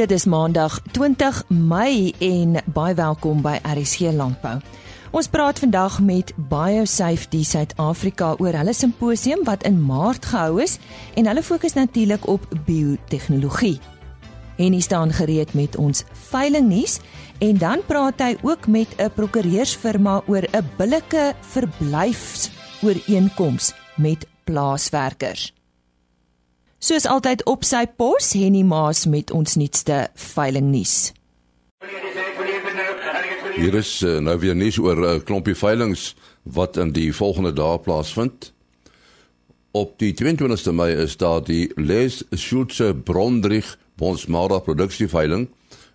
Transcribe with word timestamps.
Dit 0.00 0.10
is 0.10 0.24
Maandag 0.24 0.80
20 0.92 1.44
Mei 1.48 2.14
en 2.18 2.56
baie 2.72 2.94
welkom 2.96 3.42
by 3.44 3.58
RSG 3.68 4.00
Landbou. 4.16 4.56
Ons 5.12 5.28
praat 5.28 5.60
vandag 5.60 6.00
met 6.00 6.32
BioSafety 6.48 7.44
Suid-Afrika 7.44 8.32
oor 8.40 8.56
hulle 8.56 8.72
simposium 8.72 9.44
wat 9.44 9.60
in 9.68 9.76
Maart 9.84 10.24
gehou 10.30 10.62
is 10.64 10.80
en 11.20 11.28
hulle 11.28 11.44
fokus 11.44 11.76
natuurlik 11.76 12.24
op 12.32 12.40
biotehnologie. 12.64 13.76
En 14.56 14.72
hy 14.72 14.80
staan 14.80 15.12
gereed 15.12 15.52
met 15.52 15.76
ons 15.76 16.00
veilingnuus 16.32 17.04
en 17.44 17.60
dan 17.60 17.84
praat 17.84 18.16
hy 18.24 18.40
ook 18.40 18.72
met 18.72 18.88
'n 18.96 19.12
prokureursfirma 19.20 20.24
oor 20.26 20.48
'n 20.48 20.64
billike 20.80 21.36
verblyfsooreenkoms 21.40 23.76
met 24.00 24.24
plaaswerkers. 24.44 25.59
Soos 26.80 27.04
altyd 27.04 27.42
op 27.44 27.60
sy 27.68 27.82
pos, 28.00 28.30
Henny 28.32 28.62
Maas 28.64 29.02
met 29.04 29.28
ons 29.36 29.58
nuutste 29.60 30.06
veilingnuus. 30.16 31.10
Hier 33.52 33.74
is 33.76 33.90
uh, 34.00 34.14
nou 34.24 34.38
weer 34.40 34.56
nuus 34.56 34.78
oor 34.80 34.96
'n 34.96 35.04
uh, 35.04 35.18
klompie 35.20 35.54
veilings 35.54 36.14
wat 36.48 36.78
in 36.80 36.94
die 36.96 37.12
volgende 37.12 37.52
dae 37.52 37.76
plaasvind. 37.84 38.54
Op 39.76 39.98
die 40.00 40.14
22ste 40.16 40.72
Mei 40.72 40.94
is 40.96 41.18
daar 41.20 41.44
die 41.44 41.68
Les 41.76 42.24
Schulze 42.32 42.94
Brondrich 42.94 43.76
Bonsmara 44.00 44.58
produksieveiling 44.58 45.50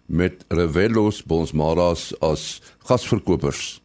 met 0.06 0.46
Revelos 0.50 1.24
Bonsmaras 1.24 2.14
as 2.22 2.62
gasverkopers. 2.86 3.82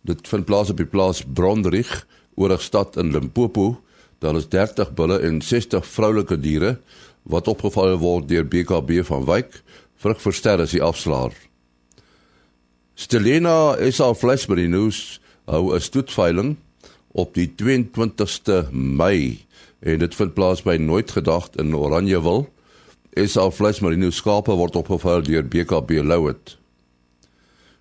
Dit 0.00 0.28
vind 0.28 0.48
plaas 0.48 0.70
op 0.70 0.76
die 0.76 0.88
plaas 0.88 1.22
Brondrich, 1.22 2.06
oorigstad 2.34 2.96
in 2.96 3.12
Limpopo 3.12 3.82
Daar 4.20 4.36
is 4.36 4.48
30 4.48 4.92
bulle 4.92 5.18
en 5.24 5.40
60 5.42 5.86
vroulike 5.86 6.36
diere 6.40 6.76
wat 7.22 7.48
opgeval 7.48 7.96
word 8.00 8.28
deur 8.28 8.44
BKB 8.44 9.00
van 9.08 9.24
Wyk. 9.24 9.62
Vrug 10.00 10.20
verster 10.20 10.60
is 10.60 10.74
die 10.76 10.82
afslaer. 10.84 11.32
Stelena 12.94 13.76
is 13.80 14.00
al 14.00 14.14
flesmerinos 14.14 15.20
hou 15.48 15.72
'n 15.72 15.80
stoetveiling 15.80 16.56
op 17.12 17.34
die 17.34 17.48
22ste 17.56 18.68
Mei 18.72 19.46
en 19.80 19.98
dit 19.98 20.14
vind 20.14 20.34
plaas 20.34 20.62
by 20.62 20.76
Nooit 20.76 21.10
Gedagte 21.10 21.58
in 21.58 21.74
Oranjewil. 21.74 22.48
Is 23.16 23.36
al 23.36 23.50
flesmerinos 23.50 24.16
skape 24.16 24.52
word 24.52 24.76
opgeval 24.76 25.22
deur 25.22 25.42
BKB 25.42 25.90
Louet. 26.04 26.58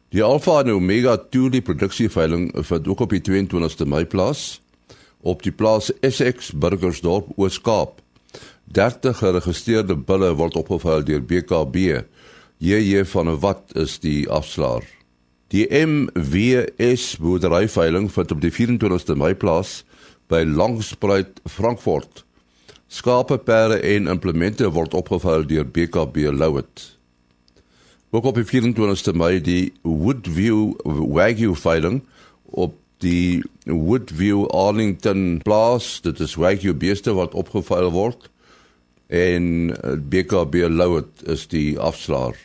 Die 0.10 0.24
Alpha 0.24 0.60
en 0.60 0.72
Omega 0.72 1.18
Tuli 1.18 1.62
produksieveiling 1.62 2.52
vind 2.56 2.88
ook 2.88 3.00
op 3.00 3.10
die 3.10 3.22
22ste 3.22 3.86
Mei 3.86 4.06
plaas 4.06 4.62
op 5.22 5.44
die 5.44 5.52
plaas 5.52 5.92
Essex 6.00 6.52
Burgersdorp 6.52 7.32
Oos-Kaap. 7.36 8.02
30 8.72 9.18
geregistreerde 9.18 9.96
bulle 9.98 10.34
word 10.38 10.56
opgevul 10.60 11.04
deur 11.04 11.24
BKB. 11.26 12.04
JJ 12.58 13.06
van 13.06 13.30
'n 13.30 13.40
wat 13.40 13.72
is 13.76 14.00
die 14.00 14.30
afslaer. 14.30 14.84
Die 15.50 15.66
MWS 15.86 17.18
boerderyveiling 17.18 18.12
vind 18.12 18.32
op 18.32 18.42
die 18.42 18.52
24ste 18.52 19.16
Mei 19.16 19.34
plaas 19.34 19.84
by 20.28 20.44
Langspruit 20.46 21.42
Frankfurt. 21.46 22.26
Skape, 22.88 23.38
perde 23.38 23.80
en 23.80 24.08
implemente 24.08 24.70
word 24.70 24.94
opgevul 24.94 25.48
deur 25.48 25.66
BKB 25.66 26.30
Louet. 26.32 26.98
Ook 28.10 28.26
op 28.26 28.36
die 28.36 28.46
24ste 28.46 29.14
Mei 29.14 29.42
die 29.42 29.74
Woodview 29.82 30.74
Wagyu 30.84 31.56
veiling 31.56 32.04
op 32.44 32.74
die 33.04 33.44
Woodview 33.66 34.46
Arlington 34.48 35.40
plaas. 35.44 36.00
Dit 36.02 36.20
is 36.20 36.36
wagyu 36.40 36.74
beeste 36.74 37.14
wat 37.18 37.34
opgevuil 37.38 37.92
word 37.96 38.30
en 39.10 39.74
eh, 39.74 39.98
BKB 39.98 40.68
Louet 40.70 41.24
is 41.26 41.48
die 41.50 41.80
afslaer. 41.80 42.38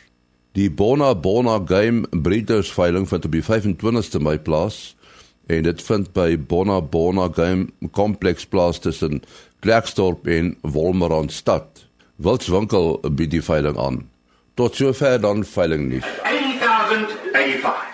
Die 0.55 0.69
Bona 0.71 1.13
Bona 1.15 1.59
Game 1.67 2.07
Breeders 2.09 2.71
veiling 2.73 3.07
vind 3.09 3.25
op 3.25 3.35
die 3.35 3.43
25ste 3.43 4.21
Mei 4.23 4.37
plaas 4.39 4.95
en 5.51 5.67
dit 5.67 5.81
vind 5.83 6.13
by 6.15 6.37
Bona 6.39 6.79
Bona 6.81 7.27
Game 7.29 7.67
Complex 7.91 8.45
plaas 8.49 8.79
tussen 8.79 9.21
Klerksdorp 9.61 10.27
en 10.27 10.55
Wolmaranstad. 10.61 11.85
Wilswinkel 12.15 12.99
bied 13.11 13.33
die 13.35 13.43
veiling 13.43 13.77
aan. 13.77 14.05
Tot 14.55 14.75
sover 14.75 15.19
dan 15.21 15.43
veiling 15.43 15.89
nuus. 15.91 16.07
1005 16.23 17.84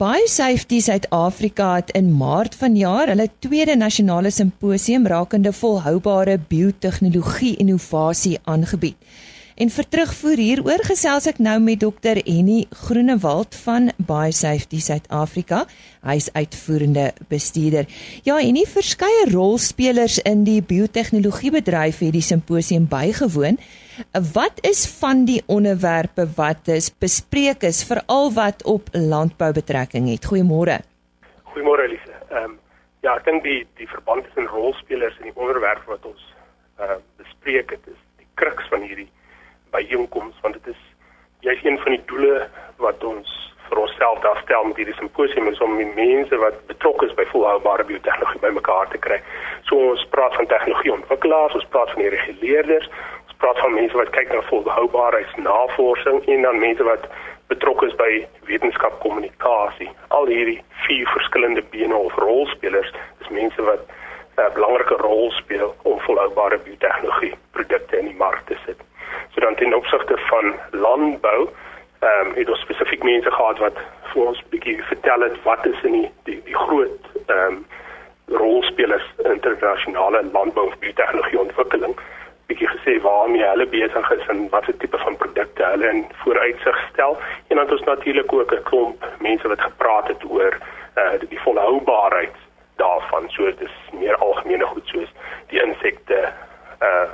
Baie 0.00 0.28
Safety 0.32 0.78
Suid-Afrika 0.80 1.74
het 1.74 1.90
in 1.92 2.06
Maart 2.16 2.54
vanjaar 2.56 3.10
hulle 3.12 3.26
tweede 3.44 3.74
nasionale 3.76 4.30
simposium 4.32 5.04
rakende 5.06 5.52
volhoubare 5.52 6.38
biotehnologie 6.48 7.50
innovasie 7.60 8.38
aangebied. 8.48 8.96
En 9.60 9.68
vir 9.68 9.84
terugvoer 9.92 10.40
hieroor 10.40 10.80
gesels 10.88 11.26
ek 11.28 11.36
nou 11.44 11.58
met 11.60 11.82
Dr 11.82 12.16
Henny 12.24 12.62
Groenewald 12.86 13.52
van 13.60 13.90
BioSafety 13.98 14.78
Suid-Afrika. 14.80 15.66
Hy's 16.00 16.30
uitvoerende 16.32 17.10
bestuurder. 17.28 17.84
Ja, 18.24 18.38
en 18.40 18.56
nie 18.56 18.64
verskeie 18.64 19.26
rolspelers 19.28 20.16
in 20.24 20.46
die 20.48 20.62
biotehnologiebedryf 20.64 22.00
het 22.06 22.16
die 22.16 22.24
simposium 22.24 22.88
bygewoon. 22.88 23.60
Wat 24.32 24.64
is 24.64 24.86
van 25.02 25.26
die 25.28 25.42
onderwerpe 25.44 26.24
wat 26.40 26.72
is 26.72 26.88
bespreek 26.88 27.68
is 27.68 27.84
veral 27.84 28.32
wat 28.40 28.64
op 28.64 28.88
landbou 28.96 29.52
betrekking 29.60 30.08
het? 30.08 30.24
Goeiemôre. 30.24 30.80
Goeiemôre 31.52 31.84
Elise. 31.90 32.16
Ehm 32.32 32.54
um, 32.54 32.58
ja, 33.04 33.12
ek 33.12 33.28
dink 33.28 33.44
die 33.44 33.60
die 33.76 33.92
verband 33.92 34.24
tussen 34.24 34.48
rolspelers 34.48 35.20
en 35.20 35.28
die 35.28 35.36
onderwerp 35.36 35.84
wat 35.84 36.14
ons 36.16 36.28
uh 36.80 36.96
bespreek 37.20 37.76
het 37.76 37.92
is 37.92 38.04
die 38.16 38.32
kruks 38.40 38.72
van 38.72 38.88
hierdie 38.88 39.10
byeenkoms 39.70 40.36
want 40.42 40.54
dit 40.58 40.74
is 40.74 40.80
jy's 41.40 41.64
een 41.64 41.78
van 41.78 41.96
die 41.96 42.04
doele 42.06 42.48
wat 42.76 43.04
ons 43.04 43.38
vir 43.70 43.78
onsself 43.78 44.18
daar 44.20 44.40
stel 44.42 44.64
met 44.64 44.76
hierdie 44.80 44.96
simposium 44.98 45.48
is 45.48 45.60
om 45.64 45.76
mense 45.94 46.36
wat 46.42 46.58
betrokke 46.66 47.06
is 47.06 47.14
by 47.18 47.26
volhoubare 47.30 47.84
biotehnologie 47.86 48.42
bymekaar 48.42 48.90
te 48.90 48.98
kry. 48.98 49.20
So 49.68 49.78
ons 49.92 50.02
praat 50.14 50.34
van 50.34 50.50
tegnologieontwikkelaars, 50.50 51.54
ons 51.60 51.68
praat 51.74 51.92
van 51.94 52.02
die 52.02 52.10
reguleerders, 52.16 52.90
ons 53.28 53.38
praat 53.42 53.62
van 53.62 53.76
mense 53.78 54.00
wat 54.00 54.10
kyk 54.16 54.34
na 54.34 54.42
volhoubaarheidsnavorsing 54.50 56.26
en 56.34 56.48
dan 56.48 56.60
mense 56.64 56.88
wat 56.90 57.06
betrokke 57.52 57.86
is 57.86 57.96
by 58.02 58.10
wetenskapkommunikasie. 58.50 59.90
Al 60.18 60.30
hierdie 60.34 60.58
vier 60.88 61.14
verskillende 61.14 61.62
bene 61.70 61.96
of 61.96 62.18
rolspelers 62.26 62.92
is 63.22 63.34
mense 63.40 63.70
wat 63.70 63.86
'n 64.36 64.52
belangrike 64.58 64.96
rol 65.06 65.30
speel 65.30 65.74
om 65.82 66.00
volhoubare 66.00 66.58
biotehnologie 66.58 67.34
produkte 67.52 67.98
in 67.98 68.06
die 68.10 68.20
mark 68.26 68.46
te 68.46 68.56
sit. 68.66 68.89
So 69.34 69.40
dan 69.40 69.54
ten 69.54 69.74
opsigte 69.74 70.16
van 70.16 70.54
landbou, 70.70 71.48
ehm 72.00 72.26
um, 72.26 72.34
het 72.34 72.48
ons 72.48 72.60
spesifiek 72.60 73.02
mense 73.02 73.30
gehad 73.30 73.58
wat 73.58 73.76
vir 74.12 74.26
ons 74.26 74.42
bietjie 74.48 74.82
vertel 74.82 75.20
het 75.20 75.42
wat 75.42 75.66
is 75.66 75.82
in 75.82 75.92
die 75.92 76.10
die, 76.24 76.40
die 76.44 76.56
groot 76.56 77.10
ehm 77.26 77.46
um, 77.46 77.66
rolspelers 78.30 79.06
internasionale 79.32 80.22
landbou 80.32 80.70
en 80.70 80.78
biotehnologie 80.78 81.40
ontwikkeling. 81.40 81.94
Bietjie 82.46 82.68
gesê 82.68 82.96
waarmee 83.02 83.44
hulle 83.44 83.66
besig 83.66 84.10
is 84.10 84.26
en 84.34 84.48
watter 84.48 84.76
tipe 84.76 84.98
van 84.98 85.16
produkte 85.16 85.64
hulle 85.64 85.90
in 85.90 86.04
vooruitsig 86.22 86.78
stel. 86.92 87.18
En 87.48 87.56
dan 87.56 87.64
het 87.64 87.72
ons 87.78 87.88
natuurlik 87.92 88.32
ook 88.32 88.52
'n 88.52 88.62
klomp 88.62 89.08
mense 89.18 89.48
wat 89.48 89.60
gepraat 89.60 90.08
het 90.08 90.24
oor 90.30 90.58
eh 90.94 91.04
uh, 91.04 91.28
die 91.28 91.40
volhoubaarheid 91.40 92.36
daarvan. 92.76 93.30
So 93.30 93.44
dit 93.44 93.60
is 93.60 93.76
meer 93.92 94.16
algemene 94.16 94.66
goed 94.66 94.86
soos 94.86 95.10
die 95.46 95.62
insekte 95.62 96.18
eh 96.78 96.88
uh, 96.88 97.10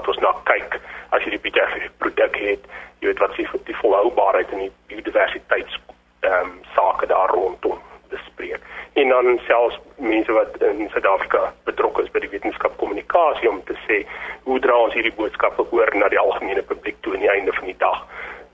wat 0.00 0.08
ons 0.08 0.22
na 0.24 0.32
kyk 0.48 0.78
as 1.12 1.24
jy 1.24 1.34
die 1.34 1.42
BTF 1.44 1.88
produk 2.00 2.36
het, 2.40 2.66
jy 3.00 3.10
weet 3.10 3.20
wat 3.20 3.34
se 3.36 3.44
die 3.68 3.76
volhoubaarheid 3.82 4.52
en 4.54 4.64
die 4.64 4.72
biodiversiteit 4.88 5.76
ehm 6.24 6.48
um, 6.48 6.56
sake 6.74 7.06
daar 7.08 7.32
rondom 7.32 7.78
bespreek. 8.12 8.60
En 9.00 9.08
dan 9.08 9.40
selfs 9.46 9.78
mense 9.96 10.32
wat 10.32 10.56
in 10.60 10.88
Suid-Afrika 10.92 11.52
betrokke 11.64 12.02
is 12.04 12.10
by 12.12 12.20
die 12.20 12.32
wetenskapkommunikasie 12.32 13.48
om 13.48 13.62
te 13.64 13.76
sê 13.86 14.02
hoe 14.44 14.58
dra 14.60 14.76
ons 14.76 14.96
hierdie 14.96 15.14
boodskappe 15.16 15.64
oor 15.70 15.92
na 15.96 16.10
die 16.12 16.20
algemene 16.20 16.64
publiek 16.72 17.00
toe 17.00 17.14
aan 17.14 17.24
die 17.24 17.32
einde 17.32 17.56
van 17.60 17.70
die 17.72 17.78
dag. 17.84 18.04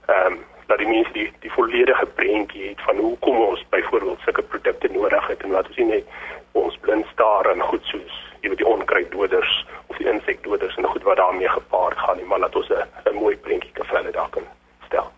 Ehm 0.07 0.37
um, 0.37 0.39
dat 0.67 0.81
die 0.83 0.89
mense 0.91 1.11
die 1.15 1.27
die 1.43 1.51
volledige 1.51 2.05
prentjie 2.19 2.69
het 2.69 2.81
van 2.83 2.97
hoe 3.03 3.15
kom 3.23 3.39
ons 3.39 3.63
byvoorbeeld 3.71 4.23
sulke 4.25 4.43
produkte 4.43 4.91
nodig 4.91 5.27
het 5.27 5.43
en 5.43 5.55
laat 5.55 5.67
ons 5.71 5.83
nie 5.83 5.91
net 5.91 6.15
ons 6.51 6.79
blind 6.83 7.07
staar 7.13 7.51
aan 7.51 7.63
goed 7.71 7.85
soos 7.87 8.26
jy 8.41 8.49
weet 8.49 8.61
die 8.63 8.67
onkruiddoders 8.67 9.65
of 9.87 9.97
die 9.97 10.09
insekdoders 10.11 10.75
en 10.77 10.85
goed 10.93 11.03
wat 11.03 11.17
daarmee 11.17 11.49
gepaard 11.49 11.97
gaan 11.97 12.17
nie 12.17 12.25
maar 12.25 12.39
laat 12.39 12.55
ons 12.55 12.69
'n 12.71 13.15
mooi 13.15 13.35
prentjie 13.37 13.71
kan 13.73 13.85
vir 13.85 13.97
hulle 13.97 14.11
daar 14.11 14.29
kan 14.29 14.43
stel. 14.87 15.11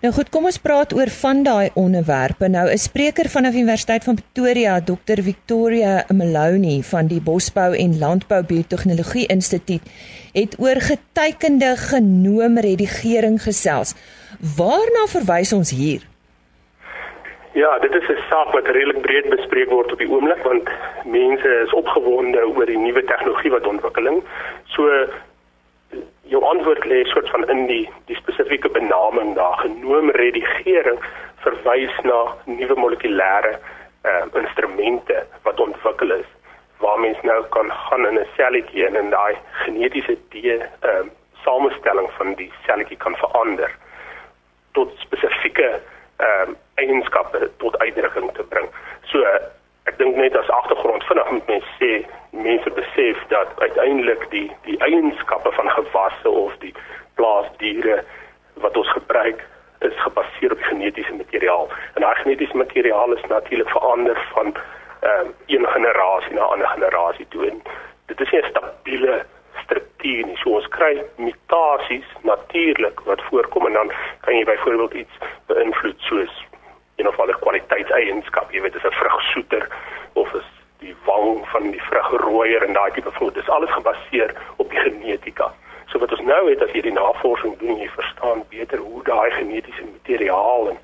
Nou 0.00 0.12
goed, 0.14 0.30
kom 0.32 0.44
ons 0.48 0.58
praat 0.58 0.94
oor 0.96 1.10
van 1.12 1.42
daai 1.42 1.70
onderwerpe. 1.74 2.48
Nou 2.48 2.66
'n 2.70 2.78
spreker 2.78 3.28
van 3.28 3.42
die 3.42 3.52
Universiteit 3.52 4.04
van 4.04 4.14
Pretoria, 4.14 4.80
Dr 4.80 5.22
Victoria 5.22 6.04
Maloney 6.08 6.82
van 6.82 7.06
die 7.06 7.20
Bosbou 7.20 7.76
en 7.76 7.98
Landbou 7.98 8.42
Biotehnologie 8.42 9.26
Instituut, 9.26 9.82
het 10.32 10.56
oor 10.58 10.80
getekende 10.80 11.76
genoomredigering 11.76 13.42
gesels. 13.42 13.94
Waarna 14.56 15.06
verwys 15.06 15.52
ons 15.52 15.70
hier? 15.70 16.09
Ja, 17.52 17.78
dit 17.78 17.94
is 17.94 18.08
'n 18.08 18.22
saak 18.28 18.52
wat 18.52 18.66
redelik 18.66 19.00
breed 19.00 19.28
bespreek 19.28 19.70
word 19.70 19.92
op 19.92 19.98
die 19.98 20.10
oomblik 20.10 20.42
want 20.42 20.68
mense 21.04 21.48
is 21.64 21.72
opgewonde 21.72 22.46
oor 22.46 22.66
die 22.66 22.78
nuwe 22.78 23.04
tegnologie 23.04 23.50
wat 23.50 23.66
ontwikkeling. 23.66 24.22
So 24.64 25.06
jou 26.22 26.44
antwoord 26.44 26.84
lê 26.84 27.04
soort 27.04 27.30
van 27.30 27.48
in 27.48 27.66
die 27.66 27.90
die 28.06 28.16
spesifieke 28.16 28.68
benaming 28.68 29.34
daar 29.34 29.58
genoem 29.58 30.10
redigering 30.10 30.98
verwys 31.36 32.00
na 32.02 32.20
nuwe 32.44 32.74
molekulêre 32.74 33.58
uh, 34.04 34.24
instrumente 34.42 35.26
wat 35.42 35.60
ontwikkel 35.60 36.10
is 36.10 36.28
waar 36.78 37.00
mens 37.00 37.18
nou 37.22 37.44
kan 37.48 37.72
gaan 37.72 38.06
in 38.06 38.18
'n 38.18 38.26
selletjie 38.36 38.86
en 38.86 38.96
in 38.96 39.10
daai 39.10 39.36
genetiese 39.64 40.16
ehm 40.30 40.56
uh, 40.82 41.06
samestelling 41.44 42.10
van 42.18 42.34
die 42.34 42.52
selletjie 42.66 42.96
kan 42.96 43.16
verander 43.16 43.70
tot 44.72 44.92
spesifieke 44.98 45.80
ehm 46.20 46.50
uh, 46.50 46.56
eienskappe 46.80 47.50
tot 47.56 47.78
uitdrukking 47.78 48.32
te 48.32 48.44
bring. 48.52 48.68
So 49.10 49.24
ek 49.88 49.98
dink 49.98 50.16
net 50.16 50.36
as 50.36 50.48
agtergrond 50.48 51.04
vinnig 51.08 51.30
moet 51.30 51.46
mens 51.46 51.68
sê 51.80 51.92
mense 52.30 52.70
besef 52.76 53.22
dat 53.28 53.48
uiteindelik 53.58 54.26
die 54.30 54.48
die 54.68 54.78
eienskappe 54.86 55.52
van 55.52 55.70
gewasse 55.70 56.30
of 56.30 56.56
die 56.64 56.74
plaasdiere 57.14 58.04
wat 58.64 58.76
ons 58.76 58.92
gebruik 58.92 59.44
is 59.80 59.96
gebaseer 60.04 60.52
op 60.52 60.62
genetiese 60.68 61.14
materiaal. 61.16 61.68
En 61.94 62.04
daai 62.04 62.14
genetiese 62.14 62.56
materiaal 62.56 63.12
is 63.12 63.24
natuurlik 63.28 63.70
verander 63.76 64.26
van 64.32 64.54
ehm 65.00 65.26
um, 65.26 65.34
een 65.46 65.66
generasie 65.66 66.34
na 66.34 66.44
'n 66.44 66.52
ander 66.52 66.68
generasie 66.68 67.26
toe. 67.28 67.48
En 67.50 67.62
dit 68.06 68.20
is 68.20 68.30
nie 68.30 68.42
'n 68.42 68.48
stabiele 68.48 69.24
struktuur 70.00 70.26
nie. 70.26 70.36
So 70.42 70.56
ons 70.56 70.68
kry 70.68 71.02
mutasies 71.16 72.06
natuurlik 72.22 73.00
wat 73.04 73.22
voorkom 73.28 73.66
en 73.66 73.72
dan 73.72 73.92
kan 74.24 74.34
jy 74.34 74.44
byvoorbeeld 74.44 74.94
iets 74.94 75.14
beïnvloed 75.46 76.00
soos 76.00 76.44
een 76.96 77.08
of 77.08 77.18
ander 77.20 77.36
kwaliteitseienskap, 77.40 78.52
jy 78.52 78.60
weet, 78.60 78.74
is 78.74 78.84
'n 78.84 78.92
vrug 78.92 79.20
soeter 79.32 79.68
of 80.14 80.32
is 80.34 80.48
die 80.78 80.94
wang 81.04 81.48
van 81.48 81.70
die 81.70 81.82
vrug 81.82 82.10
rooier 82.10 82.62
en 82.62 82.72
daai 82.72 82.90
tipe 82.92 83.10
van 83.10 83.26
dit 83.26 83.36
is 83.36 83.48
alles 83.48 83.70
gebaseer 83.70 84.34
op 84.56 84.70
die 84.70 84.78
genetika. 84.78 85.52
So 85.86 85.98
wat 85.98 86.12
ons 86.12 86.20
nou 86.20 86.50
het 86.50 86.62
as 86.62 86.72
jy 86.72 86.80
die 86.80 86.92
navorsing 86.92 87.58
doen, 87.58 87.76
jy 87.76 87.88
verstaan 87.88 88.44
beter 88.48 88.78
hoe 88.78 89.02
daai 89.02 89.30
genetiese 89.30 89.84
materiaal 89.84 90.68
en 90.68 90.78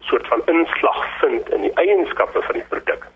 soort 0.00 0.26
van 0.26 0.42
inslag 0.46 1.18
vind 1.20 1.50
in 1.50 1.60
die 1.60 1.74
eienskappe 1.74 2.42
van 2.42 2.54
die 2.54 2.68
produk. 2.68 3.06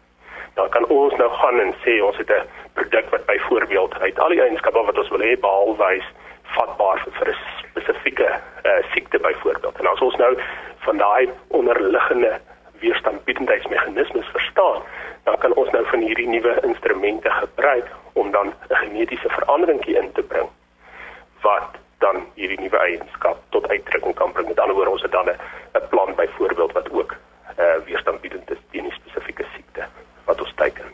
Dan 0.54 0.69
kan 0.69 0.87
ons 0.87 1.14
nou 1.16 1.31
gaan 1.31 1.60
en 1.60 1.75
sê 1.84 2.00
ons 2.04 2.16
het 2.16 2.31
'n 2.31 2.49
produk 2.72 3.10
wat 3.10 3.26
byvoorbeeld 3.26 3.99
uit 4.00 4.19
al 4.19 4.28
die 4.28 4.40
eienskappe 4.40 4.84
wat 4.84 4.99
ons 4.99 5.08
wil 5.08 5.20
hê 5.20 5.40
behalwys 5.40 6.08
vatbaar 6.43 6.99
vir, 6.99 7.12
vir 7.12 7.28
'n 7.28 7.37
spesifieke 7.58 8.28
uh, 8.64 8.70
siekte 8.93 9.19
byvoorbeeld. 9.19 9.78
En 9.78 9.87
as 9.87 10.00
ons 10.00 10.16
nou 10.16 10.38
van 10.78 10.96
daai 10.96 11.31
onderliggende 11.49 12.40
weerstandbiedendheidsmeganismes 12.81 14.26
verstaan, 14.26 14.82
dan 15.25 15.38
kan 15.38 15.54
ons 15.54 15.70
nou 15.70 15.84
van 15.87 16.00
hierdie 16.00 16.28
nuwe 16.28 16.58
instrumente 16.62 17.31
gebruik 17.31 17.87
om 18.12 18.31
dan 18.31 18.46
'n 18.46 18.75
genetiese 18.75 19.28
veranderingkie 19.28 19.96
in 19.96 20.12
te 20.12 20.22
bring 20.22 20.48
wat 21.40 21.70
dan 21.98 22.26
hierdie 22.34 22.60
nuwe 22.60 22.78
eienskap 22.78 23.38
tot 23.48 23.69
uitdrukking 23.69 24.14
kan 24.14 24.32
bring. 24.32 24.48
Met 24.48 24.60
ander 24.60 24.75
woorde, 24.75 24.90
ons 24.90 25.02
het 25.02 25.12
dan 25.12 25.28
'n 25.28 25.88
plan 25.88 26.14
byvoorbeeld 26.14 26.72
wat 26.72 26.90
ook 26.93 27.14
uh, 27.58 27.76
weerstandbiedend 27.84 28.50
is 28.50 28.58
teen 28.70 28.87
'n 28.87 28.90
spesifieke 29.00 29.44
siekte 29.55 29.87
wat 30.25 30.40
ons 30.40 30.52
teiken. 30.55 30.84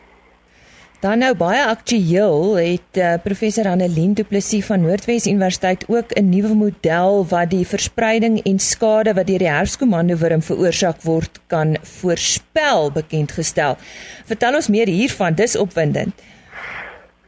Dan 0.99 1.21
nou 1.23 1.31
baie 1.31 1.61
aktueel 1.63 2.57
het 2.59 2.97
uh, 2.99 3.13
professor 3.23 3.69
Annelien 3.71 4.13
Du 4.19 4.25
Plessis 4.27 4.65
van 4.67 4.81
Noordwes 4.83 5.27
Universiteit 5.31 5.85
ook 5.87 6.11
'n 6.11 6.29
nuwe 6.29 6.55
model 6.55 7.25
wat 7.29 7.49
die 7.49 7.67
verspreiding 7.67 8.41
en 8.43 8.59
skade 8.59 9.13
wat 9.13 9.27
deur 9.27 9.39
die 9.39 9.47
herfskomando 9.47 10.15
wurm 10.19 10.41
veroorsaak 10.41 10.99
word 11.01 11.39
kan 11.47 11.77
voorspel 12.01 12.91
bekend 12.91 13.31
gestel. 13.31 13.77
Vertel 14.25 14.53
ons 14.53 14.67
meer 14.67 14.87
hiervan, 14.87 15.33
dis 15.33 15.55
opwindend. 15.55 16.13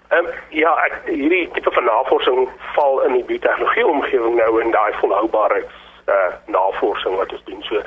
Ehm 0.10 0.26
um, 0.26 0.32
ja, 0.50 0.72
ek, 0.88 0.96
hierdie 1.06 1.50
tipe 1.54 1.72
van 1.72 1.84
navorsing 1.84 2.50
val 2.76 3.04
in 3.08 3.14
die 3.14 3.24
biotehnologie 3.24 3.88
omgewing 3.88 4.36
nou 4.36 4.62
in 4.62 4.72
daai 4.72 4.94
volhoubaarheids 5.00 5.78
uh, 6.08 6.34
navorsing 6.46 7.16
wat 7.16 7.32
ons 7.32 7.44
doen. 7.44 7.64
So 7.64 7.82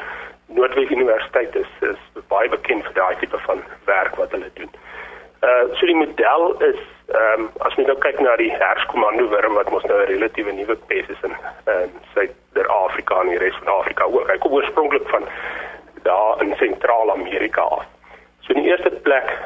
Noordwes 0.46 0.90
Universiteit 0.90 1.54
is 1.54 1.70
is 1.80 2.00
baie 2.28 2.48
bekend 2.48 2.84
vir 2.84 2.94
daai 2.94 3.16
tipe 3.20 3.38
van 3.38 3.60
werk 3.84 4.16
wat 4.16 4.30
hulle 4.30 4.50
doen. 4.54 4.72
Uh 5.44 5.64
so 5.76 5.86
die 5.86 5.96
model 5.96 6.44
is 6.70 6.80
ehm 7.12 7.40
um, 7.40 7.50
as 7.66 7.74
jy 7.76 7.84
nou 7.84 7.96
kyk 8.00 8.20
na 8.24 8.36
die 8.40 8.52
herskomando 8.52 9.26
wurm 9.28 9.58
wat 9.60 9.70
mos 9.70 9.84
nou 9.90 9.98
'n 10.00 10.06
relatiewe 10.10 10.52
nuwe 10.52 10.76
pes 10.88 11.10
is 11.14 11.26
in 11.28 11.34
in 11.72 11.90
Suid-Afrika 12.14 13.20
en 13.20 13.28
die 13.28 13.42
res 13.42 13.58
van 13.62 13.74
Afrika 13.74 14.04
ook. 14.04 14.30
Hy 14.30 14.38
kom 14.38 14.52
oorspronklik 14.52 15.08
van 15.08 15.28
daar 16.08 16.42
in 16.42 16.54
Sentraal-Amerika 16.56 17.60
af. 17.60 17.84
So 18.40 18.52
in 18.52 18.62
die 18.62 18.70
eerste 18.70 18.90
plek 18.90 19.36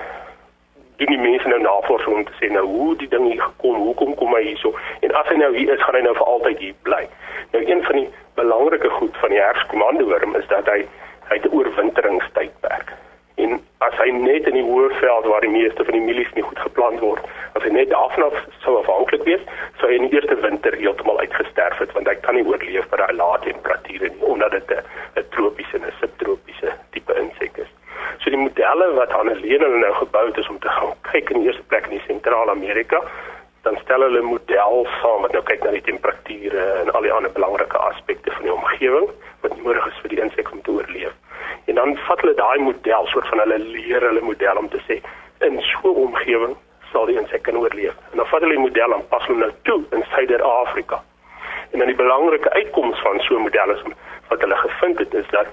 doen 0.97 1.13
die 1.15 1.19
mense 1.19 1.49
nou 1.49 1.61
navorsing 1.61 2.17
om 2.17 2.25
te 2.25 2.37
sê 2.39 2.51
nou 2.53 2.65
hoe 2.67 2.97
die 2.97 3.09
ding 3.09 3.27
hier 3.33 3.43
gekom, 3.43 3.77
hoekom 3.87 4.15
kom 4.15 4.35
hy 4.35 4.43
hierso? 4.43 4.75
En 5.01 5.15
as 5.15 5.29
hy 5.31 5.37
nou 5.39 5.51
hier 5.57 5.75
is, 5.75 5.83
gaan 5.83 5.95
hy 5.95 6.01
nou 6.07 6.15
vir 6.15 6.31
altyd 6.35 6.59
hier 6.59 6.79
bly. 6.83 7.05
Nou 7.53 7.63
een 7.65 7.85
van 7.85 8.01
die 8.01 8.09
belangrike 8.35 8.91
goed 9.01 9.17
van 9.23 9.35
die 9.35 9.43
herfskomandowurm 9.43 10.35
is 10.37 10.47
dat 10.55 10.67
hy 10.67 10.81
hy 11.29 11.37
het 11.37 11.47
'n 11.47 11.55
oorwinteringstydperk. 11.55 12.93
En 13.39 13.61
as 13.87 13.95
hy 14.03 14.11
net 14.11 14.49
in 14.51 14.57
die 14.59 14.65
Hoëveld 14.67 15.27
waar 15.31 15.45
die 15.45 15.53
meeste 15.53 15.85
van 15.87 15.95
die 15.95 16.03
mielies 16.03 16.31
nie 16.35 16.43
goed 16.43 16.59
geplant 16.59 16.99
word, 17.05 17.27
as 17.55 17.63
hy 17.63 17.71
net 17.75 17.93
daarvan 17.93 18.27
af 18.27 18.39
sou 18.65 18.75
afhanklik 18.81 19.23
wees, 19.29 19.45
sou 19.79 19.91
hy 19.91 19.99
in 20.01 20.09
die 20.09 20.19
eerste 20.19 20.35
winter 20.43 20.75
heeltemal 20.81 21.21
uitgesterf 21.23 21.79
het 21.83 21.95
want 21.95 22.11
hy 22.11 22.17
kan 22.25 22.35
nie 22.35 22.47
oorleef 22.51 22.89
by 22.91 22.99
daai 23.03 23.15
lae 23.21 23.39
temperature 23.47 24.11
nie 24.15 24.31
omdat 24.35 24.57
dit 24.59 24.75
'n 24.75 25.27
tropiese 25.37 25.79
en 25.79 25.87
'n 25.87 25.99
subtropiese 26.01 26.75
tipe 26.91 27.15
insek 27.23 27.63
is. 27.65 27.71
So 28.19 28.31
die 28.31 28.43
modelle 28.43 28.93
wat 28.99 29.15
Annelene 29.15 29.69
nou 29.69 29.95
gebou 29.95 30.27
het 30.27 30.37
is 30.37 30.49
om 30.49 30.59
te 30.59 30.69
gaan 30.69 30.95
kyk 31.13 31.31
in 31.31 31.41
die 31.41 31.47
eerste 31.47 31.63
plek 31.71 31.87
in 31.87 32.01
Sentraal-Amerika, 32.07 33.03
dan 33.69 33.79
stel 33.85 34.01
hulle 34.01 34.21
'n 34.21 34.33
model 34.35 34.87
saam 35.01 35.21
wat 35.23 35.33
nou 35.33 35.43
kyk 35.45 35.65
na 35.65 35.71
die 35.71 35.87
temperature 35.89 36.63
en 36.83 36.93
al 36.93 37.03
die 37.07 37.13
ander 37.13 37.33
belangrike 37.33 37.79
aspekte 37.91 38.31
van 38.37 38.43
die 38.43 38.53
omgewing 38.53 39.09
wat 39.43 39.57
nodig 39.65 39.87
is 39.91 39.99
vir 40.03 40.13
die 40.15 40.21
insek 40.25 40.53
om 40.53 40.63
te 40.63 40.71
oorleef. 40.71 41.13
En 41.69 41.75
dan 41.81 41.97
vat 42.07 42.21
hulle 42.21 42.35
daai 42.35 42.59
model 42.59 43.07
soort 43.13 43.29
van 43.29 43.43
hulle 43.45 43.59
leer 43.59 44.07
hulle 44.09 44.25
model 44.31 44.57
om 44.63 44.69
te 44.69 44.81
sê 44.89 44.97
in 45.49 45.61
so 45.61 45.93
'n 45.93 46.01
omgewing 46.07 46.57
sal 46.93 47.07
die 47.07 47.19
insek 47.21 47.43
kan 47.43 47.57
oorleef. 47.57 47.95
En 48.11 48.17
dan 48.17 48.27
vat 48.27 48.41
hulle 48.41 48.57
die 48.57 48.67
model 48.69 48.95
en 48.95 49.09
pas 49.09 49.27
hom 49.27 49.39
nou 49.39 49.53
toe 49.63 49.83
in 49.91 50.05
Suider-Afrika. 50.15 51.03
En 51.73 51.79
dan 51.79 51.89
die 51.89 52.03
belangrike 52.05 52.51
uitkoms 52.51 52.99
van 53.01 53.21
so 53.21 53.35
'n 53.35 53.47
model 53.49 53.71
is 53.77 53.83
wat 54.29 54.41
hulle 54.41 54.57
gevind 54.57 54.99
het 54.99 55.15
is 55.15 55.29
dat 55.31 55.47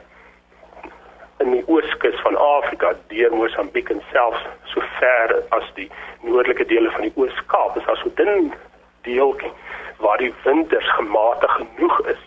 in 1.44 1.52
die 1.52 1.64
ooskus 1.68 2.16
van 2.24 2.38
Afrika 2.38 2.94
deur 3.08 3.34
Mosambiek 3.36 3.90
en 3.90 4.02
selfs 4.12 4.46
so 4.72 4.84
ver 5.00 5.36
as 5.58 5.68
die 5.76 5.90
noordelike 6.24 6.66
dele 6.66 6.92
van 6.92 7.08
die 7.08 7.14
Oos-Kaap 7.16 7.78
is 7.78 7.88
daar 7.90 8.00
so 8.04 8.12
dun 8.16 8.54
deeltjie 9.08 9.52
waar 10.04 10.18
die 10.24 10.34
winters 10.44 10.88
gematig 11.00 11.58
genoeg 11.60 12.00
is 12.14 12.22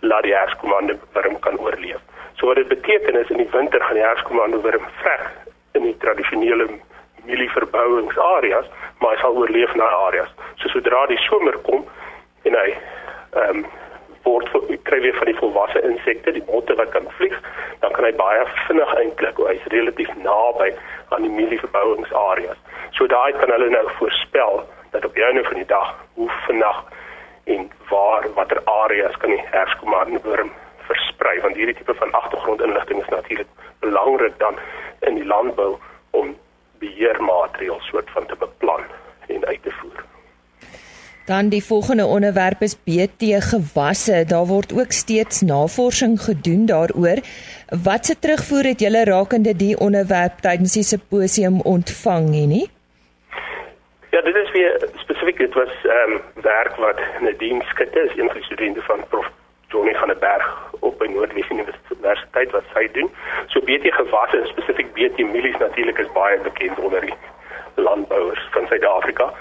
laat 0.00 0.26
die 0.26 0.34
herskomando 0.34 0.94
wurm 1.14 1.38
kan 1.40 1.58
oorleef. 1.58 2.00
So 2.38 2.46
wat 2.46 2.56
dit 2.56 2.68
beteken 2.68 3.18
is 3.20 3.30
in 3.30 3.42
die 3.42 3.50
winter 3.50 3.82
gaan 3.82 3.98
die 3.98 4.06
herskomando 4.06 4.62
wurm 4.62 4.86
veg 5.02 5.28
in 5.78 5.86
die 5.86 5.96
tradisionele 6.02 6.68
mielieverbouingsareas, 7.26 8.66
maar 8.98 9.14
hy 9.14 9.20
sal 9.20 9.38
oorleef 9.38 9.74
na 9.78 9.86
areas. 10.08 10.32
So 10.58 10.70
sodra 10.74 11.06
die 11.06 11.20
somer 11.28 11.58
kom 11.68 11.86
en 12.48 12.58
hy 12.58 12.68
ehm 12.72 13.62
um, 13.62 13.70
word 14.24 14.48
kry 14.88 15.00
weer 15.00 15.16
van 15.18 15.30
die 15.30 15.38
volwasse 15.38 15.80
insekte, 15.86 16.32
die 16.32 16.44
motte 16.50 16.74
wat 16.78 16.90
kan 16.94 17.08
vlieg, 17.18 17.36
dan 17.80 17.92
kan 17.92 18.04
hy 18.04 18.12
baie 18.18 18.44
vinnig 18.66 18.94
eintlik, 19.00 19.38
hy's 19.48 19.68
relatief 19.74 20.10
naby 20.22 20.70
aan 21.14 21.26
die 21.26 21.32
mielieverbouingsareas. 21.32 22.58
So 22.96 23.08
daai 23.10 23.32
kan 23.40 23.52
hulle 23.54 23.70
nou 23.72 23.86
voorspel 23.98 24.62
dat 24.92 25.04
op 25.04 25.16
joune 25.16 25.44
van 25.44 25.60
die 25.60 25.68
dag 25.70 25.94
hoe 26.14 26.30
vinnig 26.46 26.82
en 27.44 27.70
waar 27.90 28.28
watter 28.34 28.60
areas 28.64 29.16
kan 29.16 29.34
die 29.34 29.44
herskomandewurm 29.54 30.52
versprei 30.86 31.40
want 31.40 31.56
hierdie 31.56 31.76
tipe 31.78 31.94
van 31.94 32.12
agtergrondinligting 32.12 33.02
is 33.02 33.08
natuurlik 33.08 33.48
belangrik 33.80 34.38
dan 34.38 34.58
in 35.00 35.14
die 35.14 35.26
landbou 35.26 35.76
om 36.10 36.36
beheermaatreëls 36.78 37.86
soort 37.90 38.10
van 38.10 38.26
te 38.26 38.36
beplan 38.38 38.84
en 39.26 39.46
uit 39.46 39.62
te 39.62 39.70
voer. 39.80 39.91
Dan 41.24 41.48
die 41.48 41.64
volgende 41.64 42.06
onderwerp 42.06 42.60
is 42.60 42.76
BT 42.84 43.22
gewasse. 43.38 44.24
Daar 44.26 44.46
word 44.46 44.72
ook 44.72 44.92
steeds 44.92 45.40
navorsing 45.40 46.20
gedoen 46.20 46.66
daaroor. 46.66 47.18
Wat 47.84 48.06
se 48.06 48.18
terugvoer 48.18 48.64
het 48.64 48.80
julle 48.80 49.04
rakende 49.04 49.56
die 49.56 49.78
onderwerp 49.78 50.40
tydens 50.40 50.72
die 50.72 50.82
simposium 50.82 51.60
ontvang 51.60 52.28
nie? 52.28 52.70
Ja, 54.10 54.20
dit 54.20 54.34
is 54.34 54.50
weer 54.50 54.88
spesifiek 54.96 55.38
dit 55.38 55.54
was 55.54 55.72
ehm 55.82 56.12
um, 56.12 56.20
werk 56.42 56.76
wat 56.76 57.00
Nadine 57.20 57.62
Skutte 57.64 58.00
is 58.00 58.18
een 58.18 58.26
van 58.26 58.36
die 58.36 58.44
studente 58.44 58.82
van 58.82 59.04
Prof 59.08 59.30
Johnny 59.68 59.94
van 59.94 60.08
der 60.08 60.18
Berg 60.18 60.72
op 60.80 60.98
by 60.98 61.06
Noordwes 61.06 61.50
Universiteit 61.50 62.50
wat 62.50 62.64
sy 62.74 62.88
doen. 62.92 63.10
So 63.46 63.60
BT 63.60 63.94
gewasse 63.94 64.42
spesifiek 64.44 64.92
BT 64.92 65.18
mielies 65.32 65.56
natuurlik 65.58 65.98
is 65.98 66.12
baie 66.12 66.38
bekend 66.40 66.78
onder 66.78 67.00
die 67.00 67.14
landbouers 67.74 68.48
van 68.50 68.66
Suid-Afrika 68.66 69.32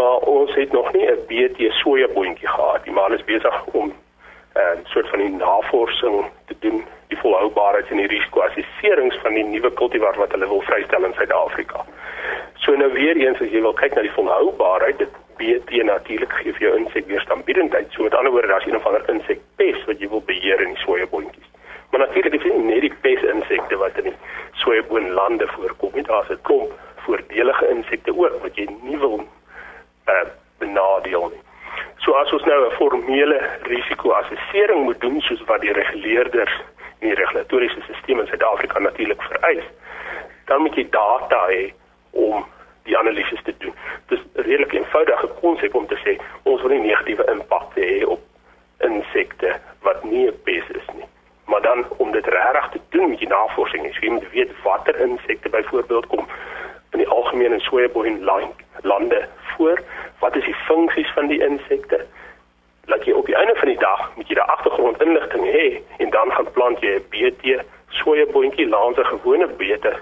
maar 0.00 0.18
ons 0.18 0.54
het 0.54 0.72
nog 0.72 0.92
nie 0.92 1.06
'n 1.06 1.24
BT 1.26 1.58
sojaboontjie 1.72 2.48
gehad. 2.48 2.84
Die 2.84 2.92
man 2.92 3.12
is 3.12 3.24
besig 3.24 3.64
om 3.64 3.86
'n 3.88 4.58
uh, 4.58 4.84
soort 4.84 5.08
van 5.08 5.18
die 5.18 5.30
navorsing 5.30 6.24
te 6.46 6.54
doen, 6.58 6.84
die 7.08 7.18
volhoubaarheid 7.18 7.88
en 7.88 7.96
die 7.96 8.06
risikoassesserings 8.06 9.16
van 9.22 9.34
die 9.34 9.44
nuwe 9.44 9.72
kultivar 9.72 10.16
wat 10.16 10.32
hulle 10.32 10.48
wil 10.48 10.60
vrystel 10.60 11.04
in 11.04 11.14
Suid-Afrika. 11.14 11.84
So 12.54 12.76
nou 12.76 12.92
weer 12.92 13.16
eens 13.16 13.40
as 13.40 13.50
jy 13.50 13.60
wil 13.60 13.72
kyk 13.72 13.94
na 13.94 14.02
die 14.02 14.18
volhoubaarheid, 14.18 14.98
dit 14.98 15.12
BT 15.36 15.82
natuurlik 15.84 16.32
gee 16.32 16.52
vir 16.52 16.62
jou 16.68 16.76
insekweerstandbiedendheid. 16.76 17.86
So 17.90 18.02
met 18.02 18.14
ander 18.14 18.32
woorde, 18.32 18.54
as 18.54 18.64
jy 18.64 18.72
'n 18.72 18.80
van 18.80 18.94
'n 18.94 19.10
insekpes 19.14 19.84
wat 19.84 20.00
jy 20.00 20.08
wil 20.08 20.22
beheer 20.26 20.60
in 20.60 20.74
die 20.74 20.82
sojaboontjies. 20.84 21.50
Maar 21.90 22.00
natuurlik 22.00 22.34
is 22.34 22.52
nie 22.52 22.80
die 22.80 22.94
pes 23.00 23.22
insekte 23.22 23.76
wat 23.76 23.98
in 23.98 24.04
die 24.04 24.18
sojaboonlande 24.52 25.46
voorkom 25.46 25.90
nie. 25.94 26.02
Daar's 26.02 26.30
'n 26.30 26.42
klomp 26.42 26.72
voordelige 26.96 27.68
insekte 27.68 28.18
ook 28.18 28.42
wat 28.42 28.56
jy 28.56 28.66
nie 28.82 28.98
wil 28.98 29.26
uh, 30.06 30.28
benadeel 30.58 31.28
nie. 31.28 31.42
So 32.04 32.12
as 32.12 32.32
ons 32.32 32.44
nou 32.44 32.66
'n 32.66 32.76
formele 32.76 33.40
risiko-assessering 33.62 34.84
moet 34.84 35.00
doen 35.00 35.20
soos 35.20 35.42
wat 35.44 35.60
die 35.60 35.72
reguleerders 35.72 36.54
en 36.98 37.08
die 37.08 37.14
regulatoriese 37.14 37.80
stelsel 37.82 38.20
in 38.20 38.26
Suid-Afrika 38.26 38.78
natuurlik 38.78 39.22
vereis, 39.22 39.64
dan 40.44 40.60
moet 40.60 40.74
jy 40.74 40.86
data 40.90 41.46
hê 41.48 41.72
om 42.10 42.44
die 42.82 42.98
analises 42.98 43.42
te 43.42 43.54
doen. 43.58 43.74
Dit 44.06 44.18
is 44.18 44.24
'n 44.24 44.40
redelik 44.48 44.72
eenvoudige 44.72 45.28
konsep 45.40 45.74
om 45.74 45.86
te 45.86 45.98
sê 46.04 46.20
ons 46.42 46.62
wil 46.62 46.70
nie 46.70 46.88
negatiewe 46.88 47.24
impak 47.30 47.74
hê 47.74 48.04
op 48.06 48.20
insekte 48.78 49.60
wat 49.82 50.04
nie 50.04 50.26
'n 50.26 50.40
pes 50.44 50.66
is 50.80 50.88
nie. 50.94 51.08
Maar 51.46 51.62
dan 51.62 51.84
om 51.96 52.12
dit 52.12 52.26
regtig 52.26 52.68
te 52.68 52.80
doen 52.88 53.08
met 53.08 53.18
die 53.18 53.28
navorsing, 53.28 53.98
jy 54.00 54.10
moet 54.10 54.30
weet 54.30 54.62
watter 54.62 55.00
insekte 55.00 55.48
byvoorbeeld 55.48 56.06
kom 56.06 56.26
in 56.90 56.98
die 56.98 57.08
algemeen 57.08 57.52
in 57.52 57.60
sojaboon 57.60 58.20
lande 58.82 59.28
voor, 59.56 59.80
wat 60.18 60.36
is 60.36 60.44
die 60.44 60.54
funksies 60.54 61.12
van 61.14 61.26
die 61.26 61.40
insekte? 61.44 62.06
Laat 62.84 63.04
jy 63.04 63.12
op 63.12 63.26
die 63.26 63.36
einde 63.36 63.54
van 63.54 63.68
die 63.68 63.78
dag 63.78 64.10
met 64.16 64.28
jy 64.28 64.34
die 64.34 64.50
agtergrondinligting 64.54 65.44
hê 65.44 65.66
en 65.98 66.10
dan 66.10 66.32
gaan 66.32 66.52
plant 66.52 66.80
jy 66.80 66.96
'n 66.98 67.06
BT 67.10 67.62
sojaboontjie 67.88 68.68
langs 68.68 68.98
'n 68.98 69.04
gewone 69.04 69.46
beter 69.46 70.00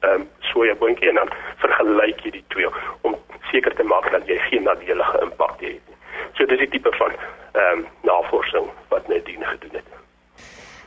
um, 0.00 0.28
sojaboontjie 0.38 1.08
en 1.08 1.14
dan 1.14 1.30
vergelyk 1.56 2.20
jy 2.20 2.30
die 2.30 2.44
twee 2.48 2.68
om 3.00 3.16
seker 3.50 3.74
te 3.74 3.82
maak 3.82 4.10
dat 4.10 4.26
jy 4.26 4.38
geen 4.38 4.62
nadelige 4.62 5.20
impak 5.20 5.60
het 5.60 5.60
nie. 5.88 5.98
So 6.34 6.46
dis 6.46 6.58
die 6.58 6.68
tipe 6.68 6.92
van 6.92 7.12
ehm 7.52 7.78
um, 7.78 7.86
navorsing 8.02 8.70
wat 8.88 9.08
Nadine 9.08 9.44
gedoen 9.44 9.80
het. 9.80 9.99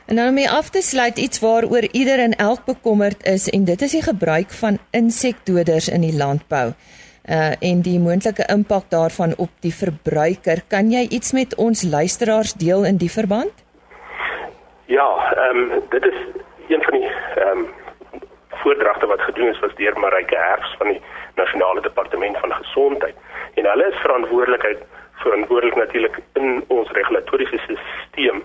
En 0.06 0.14
nou 0.14 0.28
om 0.28 0.34
mee 0.34 0.50
af 0.50 0.68
te 0.68 0.82
sluit 0.82 1.18
iets 1.18 1.40
waaroor 1.40 1.86
ieder 1.92 2.18
en 2.18 2.32
elk 2.32 2.64
bekommerd 2.64 3.26
is 3.26 3.50
en 3.50 3.64
dit 3.64 3.82
is 3.82 3.90
die 3.90 4.02
gebruik 4.02 4.50
van 4.50 4.78
insekdoders 4.90 5.88
in 5.88 6.00
die 6.00 6.16
landbou. 6.16 6.66
Uh 7.36 7.52
en 7.68 7.80
die 7.82 7.98
moontlike 7.98 8.44
impak 8.52 8.90
daarvan 8.90 9.32
op 9.36 9.48
die 9.60 9.72
verbruiker. 9.74 10.60
Kan 10.68 10.90
jy 10.90 11.06
iets 11.08 11.32
met 11.32 11.54
ons 11.56 11.82
luisteraars 11.82 12.52
deel 12.52 12.84
in 12.84 12.96
die 12.96 13.10
verband? 13.10 13.64
Ja, 14.86 15.08
ehm 15.32 15.72
um, 15.72 15.82
dit 15.88 16.04
is 16.04 16.18
een 16.68 16.82
van 16.82 16.98
die 16.98 17.08
ehm 17.08 17.58
um, 17.58 17.66
voordragte 18.48 19.06
wat 19.06 19.20
gedoen 19.20 19.48
is 19.48 19.60
was 19.60 19.74
deur 19.74 19.98
Marike 19.98 20.36
Herfs 20.36 20.74
van 20.78 20.88
die 20.88 21.00
Nasionale 21.34 21.80
Departement 21.80 22.36
van 22.38 22.52
Gesondheid. 22.52 23.16
En 23.54 23.64
hulle 23.64 23.88
is 23.88 24.04
verantwoordelikheid 24.04 24.78
verantwoordelik 25.14 25.76
natuurlik 25.76 26.18
in 26.32 26.64
ons 26.68 26.90
regulatoriese 26.90 27.58
stelsel 27.58 28.42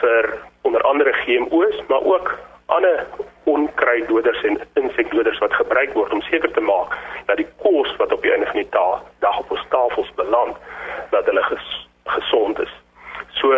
vir 0.00 0.38
onder 0.62 0.82
andere 0.82 1.12
GMO's, 1.12 1.82
maar 1.88 2.02
ook 2.02 2.38
ander 2.66 3.06
onkruiddoders 3.44 4.42
en 4.42 4.60
insekdoders 4.74 5.38
wat 5.38 5.54
gebruik 5.54 5.92
word 5.92 6.12
om 6.12 6.22
seker 6.22 6.50
te 6.50 6.60
maak 6.60 6.96
dat 7.26 7.36
die 7.36 7.48
kos 7.62 7.96
wat 7.96 8.12
op 8.12 8.22
die 8.22 8.32
einde 8.32 8.46
van 8.46 8.60
die 8.62 8.70
dag 8.70 9.38
op 9.38 9.50
ons 9.50 9.66
tafels 9.68 10.10
beland, 10.14 10.56
dat 11.10 11.26
hulle 11.26 11.42
ges, 11.42 11.88
gesond 12.04 12.58
is. 12.58 12.72
So 13.38 13.54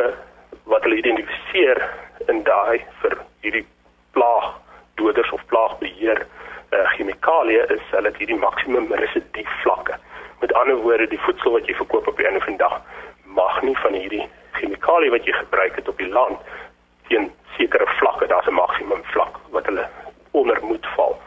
wat 0.69 0.83
hulle 0.83 1.01
identifiseer 1.01 1.81
in 2.29 2.43
daai 2.45 2.85
vir 3.01 3.17
hierdie 3.41 3.65
plaagdoders 4.17 5.33
of 5.33 5.45
plaagbeheer 5.53 6.25
uh, 6.25 6.85
chemikalieë 6.97 7.65
is 7.77 7.85
hulle 7.95 8.13
het 8.13 8.21
hierdie 8.21 8.41
maksimum 8.41 8.93
residu 8.93 9.45
vlakke. 9.63 9.97
Met 10.41 10.53
ander 10.53 10.77
woorde, 10.85 11.09
die 11.09 11.21
voedsel 11.25 11.57
wat 11.57 11.69
jy 11.69 11.77
verkoop 11.81 12.09
op 12.09 12.19
'n 12.19 12.29
einde 12.31 12.45
van 12.45 12.57
die 12.57 12.65
dag 12.65 12.83
mag 13.25 13.63
nie 13.63 13.77
van 13.77 13.93
hierdie 13.93 14.29
chemikalie 14.53 15.11
wat 15.11 15.25
jy 15.25 15.33
gebruik 15.33 15.77
het 15.77 15.88
op 16.09 16.15
die 16.15 16.21
land 16.21 16.39
teen 17.09 17.33
sekere 17.57 17.87
vlakke, 17.87 18.27
daar's 18.27 18.47
'n 18.47 18.55
maksimum 18.55 19.03
vlak 19.05 19.35
wat 19.51 19.67
hulle 19.67 19.87
onder 20.31 20.59
moet 20.63 20.87
val. 20.97 21.19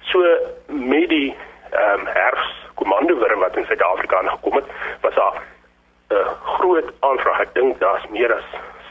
So 0.00 0.18
met 0.66 1.08
die 1.08 1.36
ehm 1.70 2.00
um, 2.00 2.06
herfskomandowurm 2.06 3.40
wat 3.40 3.56
in 3.56 3.64
Suid-Afrika 3.66 4.18
aangekom 4.18 4.54
het, 4.54 4.64
was 5.00 5.14
daar 5.14 5.42
'n 6.10 6.24
groot 6.44 6.92
aanvraag. 7.00 7.40
Ek 7.40 7.54
dink 7.54 7.78
daar's 7.78 8.06
meer 8.08 8.34
as 8.34 8.44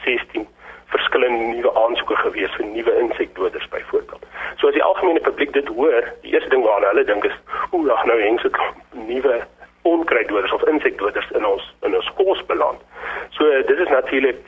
16 0.04 0.48
verskillende 0.86 1.44
nuwe 1.44 1.74
aansoeke 1.74 2.16
gewees 2.16 2.54
vir 2.54 2.66
nuwe 2.66 2.98
insekdoders 2.98 3.68
byvoorbeeld. 3.68 4.24
So 4.56 4.66
as 4.66 4.74
die 4.74 4.82
algemene 4.82 5.20
publiek 5.20 5.52
dit 5.52 5.68
hoor, 5.68 6.12
die 6.22 6.32
eerste 6.32 6.48
ding 6.48 6.64
waarna 6.64 6.88
hulle 6.88 7.04
dink 7.04 7.24
is, 7.24 7.38
"Hoe 7.70 7.86
lag 7.86 8.04
nou 8.04 8.20
heng 8.20 8.38
se 8.38 8.50
nuwe 8.92 9.46
onkruiddoders 9.82 10.52
of 10.52 10.62
insekdoders 10.62 11.30
in 11.30 11.46
ons 11.46 11.74
in 11.82 11.96
ons 11.96 12.12
kos 12.14 12.46
beland?" 12.46 12.80
So 13.30 13.62
dit 13.62 13.78
is 13.78 13.88
natuurlik 13.88 14.38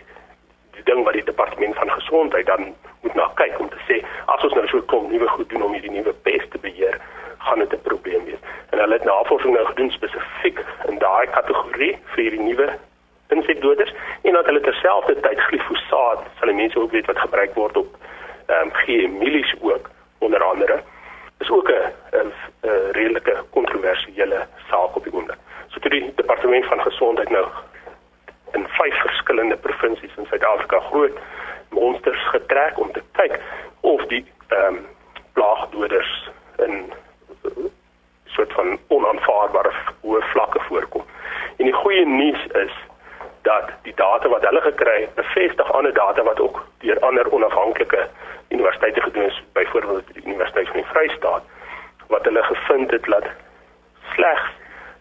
die 0.80 0.94
ding 0.94 1.04
wat 1.04 1.16
die 1.18 1.24
departement 1.24 1.76
van 1.76 1.90
gesondheid 1.90 2.46
dan 2.46 2.74
moet 3.02 3.14
na 3.14 3.28
kyk 3.40 3.58
om 3.60 3.68
te 3.68 3.80
sê, 3.88 4.00
as 4.32 4.44
ons 4.46 4.56
nou 4.56 4.66
so 4.70 4.82
kom 4.92 5.08
nuwe 5.12 5.28
goed 5.28 5.48
doen 5.52 5.64
om 5.66 5.74
hierdie 5.76 5.92
nuwe 5.92 6.12
peste 6.26 6.48
te 6.54 6.60
beheer, 6.64 6.96
gaan 7.38 7.58
dit 7.58 7.72
'n 7.72 7.82
probleem 7.88 8.24
wees. 8.24 8.42
En 8.70 8.78
hulle 8.78 8.98
het 8.98 9.04
navorsing 9.04 9.54
nou 9.54 9.66
gedoen 9.66 9.90
spesifiek 9.90 10.58
in 10.88 10.98
daai 10.98 11.26
kategorie 11.26 11.98
vir 12.12 12.22
hierdie 12.24 12.46
nuwe 12.48 12.68
insekdoders 13.28 13.92
en 14.22 14.32
dat 14.32 14.46
hulle 14.46 14.60
terselfdertyd 14.60 15.39
glifosaat, 15.50 16.24
sal 16.38 16.52
die 16.52 16.56
mense 16.56 16.78
ook 16.80 16.94
weet 16.94 17.06
wat 17.10 17.18
gebruik 17.26 17.54
word 17.54 17.76
op 17.76 17.96
ehm 18.46 18.68
um, 18.68 18.72
GM-mielies 18.82 19.54
ook 19.60 19.90
onder 20.18 20.42
andere. 20.42 20.82
Is 21.38 21.50
ook 21.50 21.70
'n 21.70 22.32
redelike 22.92 23.44
kontroversiële 23.50 24.46
saak 24.70 24.96
op 24.96 25.04
die 25.04 25.12
oomblik. 25.12 25.38
So 25.68 25.80
toe 25.80 25.90
die 25.90 26.12
departement 26.16 26.66
van 26.66 26.80
gesondheid 26.80 27.30
nou 27.30 27.46
in 28.52 28.66
vyf 28.68 29.00
verskillende 29.00 29.56
provinsies 29.56 30.16
in 30.16 30.26
Suid-Afrika 30.26 30.80
groot 30.80 31.18
monsters 31.68 32.28
getrek 32.28 32.78
om 32.78 32.92
te 32.92 33.02
kyk 33.12 33.40
of 33.80 34.06
die 34.06 34.24
ehm 34.48 34.74
um, 34.74 34.86
plaagdoders 35.32 36.30
in 36.58 36.92
soort 38.24 38.52
van 38.52 38.78
onaanvaarbare 38.88 39.72
hoë 40.00 40.22
vlakke 40.32 40.60
voorkom. 40.68 41.04
En 41.56 41.64
die 41.64 41.74
goeie 41.74 42.06
nuus 42.06 42.46
is 42.46 42.74
dat 43.42 43.70
die 43.82 43.94
data 43.94 44.28
wat 44.28 44.44
hulle 44.44 44.60
gekry 44.60 45.00
het 45.00 45.14
bevestig 45.14 45.72
ander 45.72 45.94
data 45.94 46.22
wat 46.22 46.40
ook 46.40 46.66
deur 46.78 46.98
ander 46.98 47.32
onafhanklike 47.32 48.08
universiteite 48.48 49.00
gedoen 49.00 49.22
is, 49.22 49.42
byvoorbeeld 49.52 50.04
die 50.12 50.24
Universiteit 50.24 50.66
van 50.66 50.76
die 50.76 50.90
Vrystaat, 50.92 51.42
wat 52.06 52.24
hulle 52.24 52.42
gevind 52.42 52.90
het 52.90 53.04
dat 53.04 53.26
slegs 54.14 54.48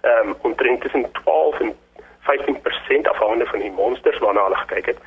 ehm 0.02 0.28
um, 0.28 0.36
omtrent 0.42 0.82
tussen 0.82 1.12
12 1.12 1.60
en 1.60 1.76
15% 2.22 3.02
afhangende 3.02 3.46
van 3.46 3.60
die 3.60 3.72
monsters 3.72 4.18
waarna 4.18 4.44
hulle 4.44 4.56
gekyk 4.56 4.86
het, 4.86 4.98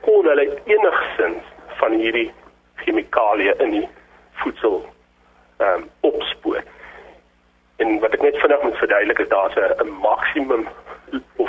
kon 0.00 0.26
hulle 0.26 0.60
enigsins 0.64 1.44
van 1.66 1.92
hierdie 1.92 2.32
chemikalieë 2.74 3.54
in 3.58 3.70
die 3.70 3.88
voedsel 4.32 4.84
ehm 5.56 5.72
um, 5.72 5.90
opspoor. 6.00 6.62
En 7.76 7.98
wat 8.00 8.12
ek 8.12 8.22
net 8.22 8.36
vinnig 8.40 8.62
moet 8.62 8.76
verduidelik 8.76 9.18
is 9.18 9.28
daar's 9.28 9.56
'n 9.56 9.88
maksimum 10.00 10.68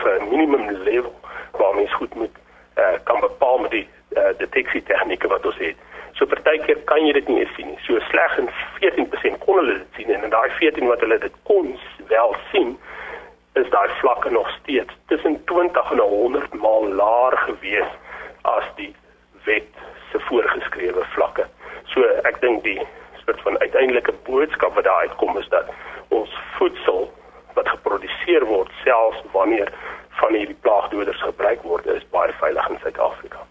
'n 0.08 0.30
minimum 0.30 0.70
level 0.70 1.14
waar 1.52 1.76
mens 1.76 1.94
goed 1.94 2.16
moet 2.16 2.36
uh, 2.78 2.84
kan 3.04 3.20
bepaal 3.20 3.58
met 3.58 3.72
die 3.72 3.88
uh, 4.10 4.24
deteksie 4.38 4.84
tegnieke 4.84 5.28
wat 5.28 5.46
ons 5.46 5.58
het. 5.58 5.76
So 6.18 6.26
partykeer 6.26 6.78
kan 6.90 7.06
jy 7.06 7.14
dit 7.14 7.28
nie 7.28 7.40
eens 7.40 7.54
sien 7.56 7.68
nie. 7.68 7.80
So 7.86 8.00
sleg 8.10 8.38
en 8.38 8.50
14% 8.82 9.38
kon 9.46 9.60
hulle 9.62 9.78
dit 9.78 9.98
sien 10.00 10.14
en 10.14 10.24
in 10.24 10.34
daai 10.34 10.50
14 10.60 10.88
wat 10.88 11.04
hulle 11.06 11.18
dit 11.18 11.36
kon 11.44 11.80
wel 12.08 12.36
sien 12.52 12.78
is 13.54 13.70
daai 13.74 13.90
vlakke 14.00 14.30
nog 14.30 14.50
steeds 14.60 14.94
tussen 15.08 15.44
20 15.46 15.92
en 15.92 16.00
100 16.00 16.54
maal 16.54 16.88
laer 17.02 17.38
gewees 17.38 17.92
as 18.42 18.66
die 18.76 18.94
wet 19.46 19.70
se 20.12 20.20
voorgeskrewe 20.30 21.06
vlakke. 21.16 21.46
So 21.94 22.06
ek 22.30 22.42
dink 22.42 22.64
die 22.64 22.80
soort 23.26 23.42
van 23.42 23.60
uiteindelike 23.60 24.14
boodskap 24.24 24.76
wat 24.76 24.84
daar 24.90 25.06
uitkom 25.08 25.38
is 25.38 25.50
dat 25.54 25.70
ons 26.10 26.34
voedsel 26.58 27.12
wat 27.58 27.70
geproduseer 27.74 28.46
word 28.48 28.72
selfs 28.86 29.22
wanneer 29.34 29.74
van 30.22 30.34
hierdie 30.38 30.58
plaagdoders 30.66 31.22
gebruik 31.26 31.64
word 31.68 31.86
is 31.98 32.06
baie 32.14 32.34
veilig 32.42 32.74
in 32.74 32.82
Suid-Afrika. 32.84 33.46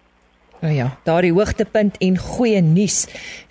Nou 0.57 0.73
ja, 0.73 0.87
daardie 1.05 1.33
hoogtepunt 1.37 1.99
en 2.01 2.15
goeie 2.17 2.63
nuus 2.65 3.03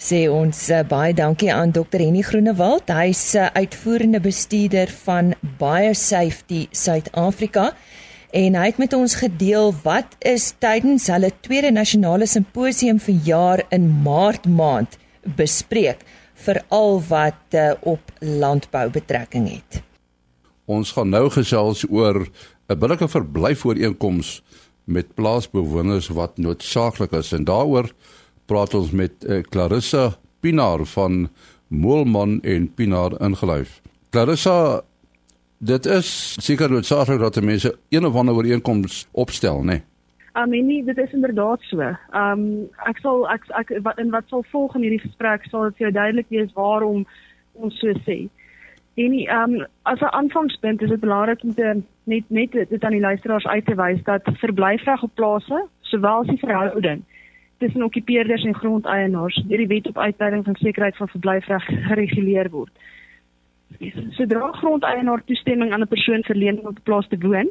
sê 0.02 0.25
ons 0.32 0.62
uh, 0.75 0.80
baie 0.90 1.14
dankie 1.14 1.52
aan 1.54 1.70
Dr. 1.70 2.02
Henny 2.02 2.25
Groenewald. 2.26 2.90
Hy's 2.90 3.28
uh, 3.38 3.46
uitvoerende 3.54 4.18
bestuurder 4.25 4.90
van 5.04 5.36
BioSafety 5.60 6.64
Suid-Afrika 6.75 7.70
en 8.36 8.58
hy 8.58 8.66
het 8.72 8.82
met 8.82 8.98
ons 8.98 9.14
gedeel 9.22 9.70
wat 9.84 10.18
is 10.26 10.50
tydens 10.58 11.06
hulle 11.14 11.30
tweede 11.46 11.70
nasionale 11.70 12.26
simposium 12.26 12.98
vir 13.06 13.22
jaar 13.30 13.62
in 13.70 13.86
Maart 14.02 14.50
maand 14.50 14.98
bespreek 15.38 16.02
vir 16.46 16.64
al 16.75 16.98
wat 17.06 17.54
uh, 17.54 17.70
op 17.86 18.16
landbou 18.20 18.88
betrekking 18.98 19.46
het. 19.54 19.86
Ons 20.66 20.92
gaan 20.92 21.12
nou 21.14 21.28
gesels 21.30 21.85
oor 21.90 22.26
'n 22.68 22.78
billike 22.78 23.08
verblyfooreenkoms 23.08 24.42
met 24.85 25.14
plaasbewoners 25.14 26.08
wat 26.08 26.38
noodsaaklik 26.38 27.12
is 27.12 27.32
en 27.32 27.44
daaroor 27.44 27.90
praat 28.46 28.75
ons 28.75 28.90
met 28.90 29.12
uh, 29.25 29.42
Clarissa 29.42 30.18
Pinaar 30.40 30.85
van 30.85 31.28
Moelman 31.68 32.40
en 32.42 32.75
Pinaar 32.75 33.20
ingelyf. 33.20 33.80
Clarissa, 34.11 34.82
dit 35.58 35.87
is 35.87 36.37
seker 36.38 36.70
noodsaaklik 36.70 37.18
dat 37.18 37.40
mense 37.42 37.78
een 37.88 38.06
of 38.06 38.14
ander 38.14 38.35
ooreenkoms 38.35 39.06
opstel, 39.12 39.62
né? 39.62 39.64
Nee? 39.64 39.82
Amenie, 40.37 40.85
dit 40.85 40.99
is 40.99 41.12
inderdaad 41.12 41.61
so. 41.61 41.80
Um, 42.12 42.68
ek 42.85 42.99
sal 43.00 43.23
ek 43.32 43.46
ek 43.56 43.70
wat 43.87 43.99
in 44.02 44.11
wat 44.12 44.26
sal 44.28 44.44
volg 44.52 44.75
in 44.76 44.85
hierdie 44.85 45.00
gesprek 45.00 45.46
sal 45.49 45.70
dit 45.70 45.78
vir 45.78 45.87
jou 45.87 45.92
duidelik 45.96 46.28
wees 46.28 46.50
waarom 46.58 47.06
ons 47.56 47.78
so 47.80 47.94
sê. 48.04 48.26
En 48.97 49.12
ehm 49.12 49.55
um, 49.55 49.67
as 49.83 50.00
'n 50.00 50.15
aanvangspunt 50.21 50.83
is 50.83 50.88
dit 50.88 51.00
belangrik 51.00 51.43
om 51.43 51.55
te 51.55 51.83
net 52.05 52.25
net 52.29 52.53
dit 52.53 52.85
aan 52.85 52.97
die 52.97 53.00
luisteraars 53.00 53.47
uit 53.47 53.67
te 53.67 53.75
wys 53.75 54.03
dat 54.03 54.23
verblyfreg 54.33 55.03
op 55.03 55.11
plase, 55.15 55.67
sowel 55.81 56.19
as 56.21 56.26
die 56.26 56.38
verhouding 56.38 57.03
tussen 57.59 57.83
okkupeerders 57.83 58.45
en 58.45 58.55
grondeienaars 58.55 59.43
deur 59.49 59.59
die 59.59 59.67
wet 59.67 59.88
op 59.88 59.99
uitbreiding 59.99 60.45
van 60.45 60.55
sekerheid 60.55 60.97
van 60.97 61.09
verblyfreg 61.09 61.65
gereguleer 61.65 62.50
word. 62.50 62.73
Sodra 64.11 64.50
grondeienaar 64.53 65.25
toestemming 65.25 65.73
aan 65.73 65.81
'n 65.81 65.88
persoon 65.88 66.23
verleen 66.23 66.61
om 66.61 66.67
op 66.67 66.79
'n 66.79 66.83
plaas 66.83 67.09
te 67.09 67.19
woon, 67.19 67.49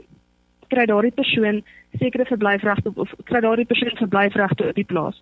kry 0.68 0.86
daardie 0.86 1.12
persoon 1.12 1.64
sekere 2.00 2.26
verblyfregte 2.26 2.92
of 2.96 3.14
kry 3.24 3.40
daardie 3.40 3.66
persoon 3.66 3.98
verblyfregte 3.98 4.68
op 4.68 4.76
die 4.76 4.92
plaas. 4.94 5.22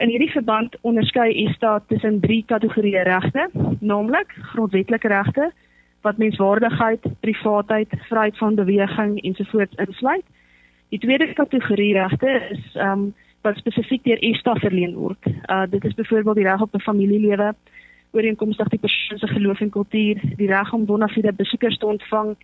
In 0.00 0.08
hierdie 0.08 0.30
verband 0.32 0.76
onderskei 0.80 1.32
ESTA 1.42 1.74
tussen 1.92 2.22
drie 2.22 2.40
kategorieë 2.48 3.02
regte, 3.04 3.42
naamlik 3.84 4.30
grondwetlike 4.52 5.08
regte 5.12 5.50
wat 6.06 6.16
menswaardigheid, 6.16 7.04
privaatheid, 7.20 7.92
vryheid 8.08 8.38
van 8.40 8.56
beweging 8.56 9.18
ensovoorts 9.28 9.76
insluit. 9.84 10.24
Die 10.88 10.98
tweede 11.02 11.28
kategorie 11.36 11.92
regte 11.98 12.30
is 12.48 12.62
ehm 12.78 12.92
um, 12.92 13.10
wat 13.44 13.56
spesifiek 13.56 14.04
deur 14.04 14.20
ESTA 14.24 14.54
verleen 14.60 14.96
word. 14.96 15.28
Uh 15.52 15.66
dit 15.68 15.84
is 15.84 15.94
byvoorbeeld 15.94 16.36
die 16.36 16.48
reg 16.48 16.60
op 16.60 16.74
'n 16.74 16.86
familielewe, 16.88 17.54
ooreenkomstig 18.12 18.68
die 18.68 18.78
persoon 18.78 19.18
se 19.18 19.26
geloof 19.26 19.60
en 19.60 19.70
kultuur, 19.70 20.20
die 20.36 20.48
reg 20.48 20.72
om 20.72 20.84
bona 20.84 21.08
fide 21.08 21.32
besoekers 21.32 21.78
te 21.78 21.86
ontvang, 21.86 22.36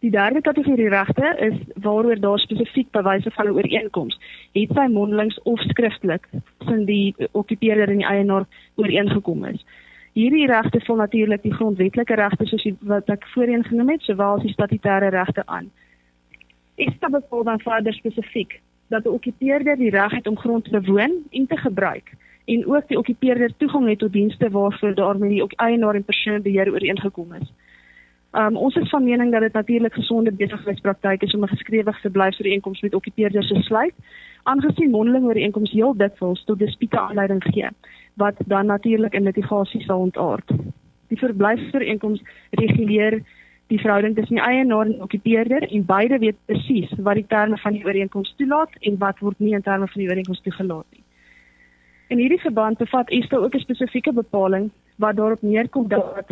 Die 0.00 0.10
derde 0.10 0.40
kategorie 0.40 0.88
regte 0.88 1.34
is 1.38 1.56
waaroor 1.82 2.20
daar 2.20 2.38
spesifiek 2.38 2.90
bewyse 2.90 3.30
van 3.30 3.46
'n 3.46 3.52
ooreenkoms 3.52 4.20
het 4.52 4.70
sy 4.74 4.86
mondelings 4.92 5.42
of 5.42 5.60
skriftelik 5.60 6.28
tussen 6.58 6.84
die 6.84 7.14
okkupeerder 7.30 7.88
en 7.88 7.96
die 7.96 8.06
eienaar 8.06 8.46
ooreengekom 8.74 9.44
is. 9.44 9.64
Hierdie 10.12 10.46
regte 10.46 10.80
val 10.80 10.96
natuurlik 10.96 11.42
die 11.42 11.54
grondwetlike 11.54 12.14
regte 12.14 12.46
soos 12.46 12.64
wat 12.80 13.08
ek 13.08 13.26
voorheen 13.34 13.64
genoem 13.64 13.90
het, 13.90 14.02
sowel 14.02 14.34
as 14.36 14.42
die 14.42 14.52
statutêre 14.52 15.08
regte 15.08 15.46
aan. 15.46 15.70
Ek 16.76 16.92
stel 16.96 17.10
bepaal 17.10 17.44
dan 17.44 17.60
verder 17.60 17.92
spesifiek 17.92 18.60
dat 18.88 19.04
'n 19.04 19.08
okkupeerder 19.08 19.76
die 19.76 19.90
reg 19.90 20.12
het 20.12 20.26
om 20.26 20.38
grond 20.38 20.64
te 20.64 20.80
bewoon 20.80 21.12
en 21.30 21.46
te 21.46 21.56
gebruik 21.56 22.12
en 22.44 22.66
ook 22.66 22.88
die 22.88 22.98
okkupeerder 22.98 23.56
toegang 23.56 23.88
het 23.88 23.98
tot 23.98 24.12
dienste 24.12 24.50
waarvoor 24.50 24.94
daarmee 24.94 25.30
die 25.30 25.56
eienaar 25.56 25.94
en 25.94 26.04
persoon 26.04 26.42
beheer 26.42 26.72
ooreengekom 26.72 27.32
is. 27.32 27.52
Um, 28.32 28.56
ons 28.56 28.76
is 28.76 28.88
van 28.88 29.04
mening 29.04 29.32
dat 29.32 29.40
dit 29.40 29.52
natuurlik 29.52 29.94
gesonde 29.94 30.32
besigheidspraktyk 30.32 31.22
is 31.22 31.34
om 31.34 31.42
'n 31.42 31.48
geskrewe 31.48 31.92
verblyfsooreenkoms 31.92 32.80
met 32.80 32.94
okkupeerders 32.94 33.48
te 33.48 33.62
sluit, 33.62 33.94
aangesien 34.42 34.90
mondelinge 34.90 35.26
ooreenkomste 35.26 35.76
heel 35.76 35.96
dikwels 35.96 36.44
tot 36.44 36.58
dispute 36.58 36.98
aanleiding 36.98 37.42
gee, 37.44 37.68
wat 38.14 38.34
dan 38.46 38.66
natuurlik 38.66 39.12
in 39.14 39.22
litigasie 39.22 39.82
sal 39.82 39.98
ontaard. 39.98 40.52
Die 41.08 41.18
verblyfsooreenkoms 41.18 42.22
reguleer 42.50 43.22
die 43.66 43.78
verhouding 43.78 44.14
tussen 44.14 44.36
die 44.36 44.44
eienaar 44.44 44.86
en 44.86 45.02
okkupeerder 45.02 45.62
en 45.62 45.84
beide 45.84 46.18
weet 46.18 46.36
presies 46.44 46.90
wat 46.98 47.14
die 47.14 47.26
terme 47.26 47.56
van 47.56 47.72
die 47.72 47.84
ooreenkoms 47.84 48.34
toelaat 48.36 48.70
en 48.80 48.98
wat 48.98 49.18
word 49.18 49.38
nie 49.38 49.54
in 49.54 49.62
terme 49.62 49.86
van 49.86 50.00
die 50.02 50.08
ooreenkoms 50.08 50.40
toegelaat 50.40 50.86
nie. 50.90 51.02
In 52.06 52.18
hierdie 52.18 52.40
verband 52.40 52.78
bevat 52.78 53.10
ESTA 53.10 53.36
ook 53.36 53.54
'n 53.54 53.66
spesifieke 53.66 54.12
bepaling 54.12 54.70
wat 54.96 55.16
daarop 55.16 55.42
neerkom 55.42 55.88
dat 55.88 56.26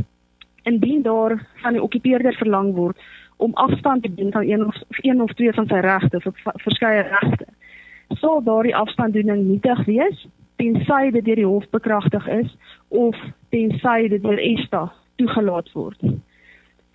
indien 0.71 1.03
daar 1.03 1.39
van 1.63 1.77
die 1.77 1.83
okkupeerder 1.83 2.37
verlang 2.41 2.75
word 2.75 3.09
om 3.37 3.55
afstand 3.55 4.03
te 4.03 4.15
doen 4.15 4.33
van 4.33 4.49
een 4.49 4.67
of 4.67 4.77
een 4.89 5.23
of 5.23 5.33
twee 5.33 5.53
van 5.53 5.67
sy 5.71 5.81
regte 5.85 6.21
vir 6.21 6.35
verskeie 6.65 7.05
regte. 7.07 7.47
Sou 8.21 8.39
daardie 8.45 8.77
afstanddoening 8.77 9.45
nietig 9.47 9.85
wees 9.87 10.27
tensy 10.59 11.11
dit 11.15 11.25
deur 11.25 11.39
die 11.39 11.47
hof 11.47 11.69
bekragtig 11.71 12.27
is 12.35 12.57
of 12.89 13.17
tensy 13.55 14.09
dit 14.09 14.23
deur 14.23 14.41
ESTA 14.43 14.89
toegelaat 15.21 15.71
word. 15.73 16.03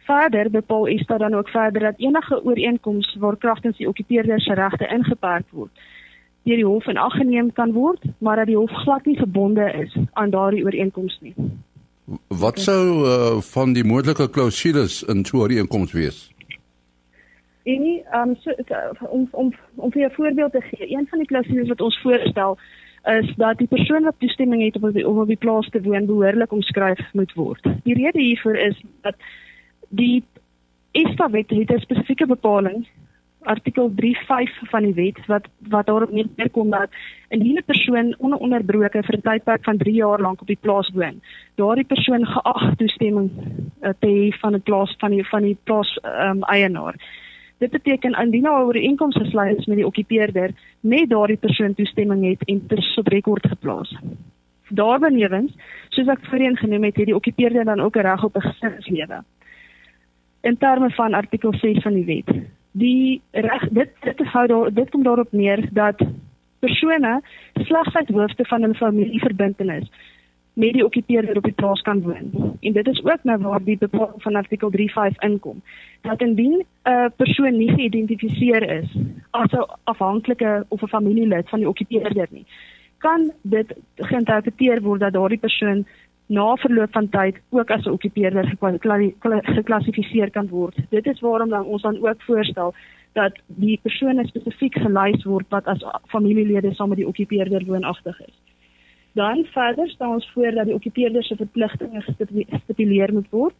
Verder 0.04 0.50
bepaal 0.52 0.88
ESTA 0.92 1.18
dan 1.18 1.36
ook 1.40 1.50
verder 1.50 1.88
dat 1.88 2.04
enige 2.04 2.44
ooreenkoms 2.44 3.16
waar 3.20 3.38
kragtens 3.38 3.78
die 3.78 3.88
okkupeerder 3.88 4.42
se 4.42 4.54
regte 4.60 4.88
ingeperk 4.88 5.48
word 5.52 5.86
deur 6.44 6.60
die 6.60 6.68
hof 6.68 6.88
in 6.92 6.98
ag 7.00 7.14
geneem 7.16 7.54
kan 7.56 7.72
word, 7.72 8.04
maar 8.20 8.36
dat 8.36 8.50
die 8.52 8.58
hof 8.58 8.72
glad 8.84 9.06
nie 9.08 9.16
gebonde 9.16 9.64
is 9.80 9.94
aan 10.20 10.34
daardie 10.34 10.64
ooreenkoms 10.66 11.16
nie. 11.22 11.34
Wat 12.28 12.60
sou 12.60 13.06
uh, 13.08 13.42
van 13.42 13.74
die 13.74 13.84
moontlike 13.84 14.30
klousules 14.30 15.04
in 15.04 15.26
so 15.26 15.38
'n 15.38 15.42
ooreenkoms 15.42 15.92
wees? 15.92 16.32
En 17.64 17.82
nie 17.82 18.04
um, 18.14 18.36
so, 18.36 18.52
om 19.10 19.28
om 19.32 19.54
om 19.76 19.92
vir 19.92 20.06
'n 20.06 20.16
voorbeeld 20.16 20.52
te 20.52 20.62
gee, 20.62 20.92
een 20.98 21.08
van 21.10 21.20
die 21.20 21.28
klousules 21.28 21.68
wat 21.68 21.82
ons 21.82 22.02
voorstel 22.02 22.58
is 23.04 23.36
dat 23.36 23.58
die 23.58 23.68
persoon 23.68 24.04
wat 24.04 24.16
toestemming 24.18 24.64
het 24.64 24.76
om 24.76 24.84
op 24.84 24.94
die, 24.94 25.08
om 25.08 25.20
op 25.20 25.28
die 25.28 25.38
plaas 25.38 25.70
te 25.70 25.82
woon 25.82 26.06
behoorlik 26.06 26.52
omskryf 26.52 27.14
moet 27.14 27.34
word. 27.34 27.68
Die 27.84 27.94
rede 27.94 28.22
hiervoor 28.22 28.56
is 28.56 28.82
dat 29.02 29.16
die 29.90 30.24
ESTA 30.92 31.30
wet 31.30 31.50
het 31.50 31.72
'n 31.72 31.80
spesifieke 31.80 32.26
bepaling 32.26 32.88
artikel 33.46 33.92
35 33.96 34.70
van 34.70 34.84
die 34.84 34.94
wet 34.94 35.26
wat 35.26 35.48
wat 35.70 35.86
daarop 35.86 36.12
neerkom 36.12 36.70
dat 36.70 36.90
'n 37.30 37.64
persoon 37.66 38.16
ononderbroke 38.20 39.04
vir 39.04 39.18
'n 39.18 39.22
tydperk 39.22 39.64
van 39.64 39.78
3 39.78 39.96
jaar 39.96 40.22
lank 40.22 40.42
op 40.42 40.48
die 40.48 40.62
plaas 40.62 40.90
woon, 40.94 41.22
daardie 41.56 41.86
persoon 41.86 42.26
geag 42.26 42.76
toestemming 42.76 43.30
uh, 43.82 43.90
te 44.00 44.08
hê 44.08 44.40
van 44.40 44.54
'n 44.54 44.62
plaas 44.62 44.96
van 44.98 45.12
die 45.12 45.28
van 45.28 45.42
die 45.42 45.58
plaas 45.64 46.00
um, 46.04 46.44
eienaar. 46.44 46.96
Dit 47.58 47.72
beteken 47.72 48.20
indien 48.22 48.42
nou 48.42 48.66
oor 48.66 48.76
inkomste 48.76 49.24
gesluit 49.24 49.58
is 49.58 49.66
met 49.66 49.78
die 49.78 49.86
okkupeerder, 49.86 50.52
net 50.80 51.10
daardie 51.10 51.38
persoon 51.38 51.74
toestemming 51.74 52.26
het 52.30 52.44
en 52.46 52.66
ter 52.68 52.94
op 52.98 53.08
rekord 53.08 53.48
geplaas. 53.48 53.96
Daarbenewens, 54.70 55.54
soos 55.90 56.08
ek 56.08 56.26
voorheen 56.26 56.58
genoem 56.58 56.84
het, 56.84 56.96
het 56.96 57.06
die 57.06 57.16
okkupeerder 57.16 57.66
dan 57.66 57.80
ook 57.80 57.96
'n 57.96 58.00
reg 58.00 58.24
op 58.24 58.36
'n 58.36 58.42
gesinslewe. 58.42 59.24
In 60.42 60.58
terme 60.58 60.90
van 60.90 61.14
artikel 61.14 61.54
6 61.54 61.82
van 61.82 61.94
die 61.94 62.06
wet 62.06 62.44
die 62.74 63.22
reg 63.32 63.68
dit 63.70 63.90
dit 64.02 64.26
hou 64.34 64.48
daar 64.48 64.74
dit 64.74 64.90
kom 64.90 65.04
daarop 65.04 65.32
neer 65.32 65.70
dat 65.72 66.02
persone 66.60 67.22
slegs 67.54 67.96
uit 67.96 68.10
hoofde 68.10 68.46
van 68.46 68.66
'n 68.68 68.76
familieverbintenis 68.76 69.90
met 70.54 70.74
die 70.74 70.86
okkupeerder 70.86 71.38
op 71.38 71.44
die 71.44 71.54
plaas 71.54 71.82
kan 71.82 72.02
woon. 72.02 72.58
En 72.60 72.74
dit 72.74 72.88
is 72.88 73.04
ook 73.04 73.24
nou 73.24 73.38
waar 73.42 73.64
die 73.64 73.78
bepaling 73.78 74.22
van 74.22 74.36
artikel 74.36 74.70
35 74.72 75.22
inkom. 75.22 75.62
Dat 76.02 76.22
indien 76.22 76.66
'n 76.84 76.90
uh, 76.90 77.06
persoon 77.16 77.58
nie 77.58 77.74
geïdentifiseer 77.74 78.70
is 78.70 78.96
as 79.30 79.52
'n 79.52 79.66
afhanklike 79.84 80.66
of 80.68 80.82
'n 80.82 80.88
familielid 80.88 81.50
van 81.50 81.60
die 81.60 81.68
okkupeerder 81.68 82.28
nie, 82.30 82.46
kan 82.98 83.32
dit 83.42 83.76
geïnterpreteer 83.96 84.82
word 84.82 85.00
dat 85.00 85.14
daardie 85.14 85.40
persoon 85.40 85.86
na 86.26 86.56
verloop 86.56 86.92
van 86.92 87.10
tyd 87.10 87.40
ook 87.50 87.72
as 87.72 87.86
'n 87.86 87.90
okkupeerder 87.90 88.56
geklassifiseer 89.44 90.32
kan 90.32 90.48
word. 90.48 90.76
Dit 90.90 91.06
is 91.06 91.20
waarom 91.20 91.50
dan 91.50 91.66
ons 91.66 91.82
dan 91.82 92.08
ook 92.08 92.22
voorstel 92.22 92.74
dat 93.14 93.34
die 93.46 93.80
persone 93.82 94.26
spesifiek 94.28 94.76
gelys 94.76 95.24
word 95.24 95.46
wat 95.50 95.66
as 95.66 95.84
familielede 96.08 96.74
saam 96.74 96.90
met 96.90 96.98
die 96.98 97.08
okkupeerder 97.08 97.66
woonagtig 97.66 98.20
is. 98.20 98.42
Dan 99.14 99.46
verder 99.46 99.90
staan 99.90 100.14
ons 100.14 100.32
voor 100.34 100.52
dat 100.52 100.66
die 100.66 100.74
okkupeerder 100.74 101.24
se 101.24 101.36
verpligtinge 101.36 102.02
gestipuleer 102.50 103.14
moet 103.14 103.30
word. 103.30 103.54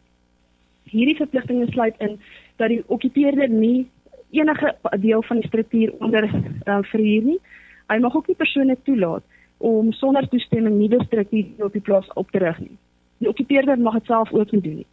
Hierdie 0.82 1.16
verpligtinge 1.16 1.66
sluit 1.70 1.94
in 1.98 2.20
dat 2.56 2.68
die 2.68 2.82
okkupeerder 2.86 3.48
nie 3.48 3.86
enige 4.30 4.74
deel 5.00 5.22
van 5.22 5.36
die 5.36 5.46
struktuur 5.46 5.92
onder 5.98 6.24
uh, 6.24 6.78
verhuur 6.82 7.22
nie. 7.22 7.38
Hy 7.86 7.98
mag 7.98 8.16
ook 8.16 8.26
nie 8.26 8.36
persone 8.36 8.76
toelaat 8.82 9.22
om 9.58 9.92
sonder 9.92 10.28
toestemming 10.28 10.76
nuwe 10.76 11.04
strukture 11.04 11.64
op 11.64 11.72
die 11.72 11.80
plaas 11.80 12.12
op 12.12 12.30
te 12.30 12.38
rig 12.38 12.58
nie. 12.58 12.76
Die 13.18 13.28
okkupeerder 13.28 13.78
mag 13.78 13.94
dit 13.94 14.06
self 14.06 14.32
ook 14.32 14.50
nie 14.52 14.60
doen 14.60 14.74
nie. 14.82 14.86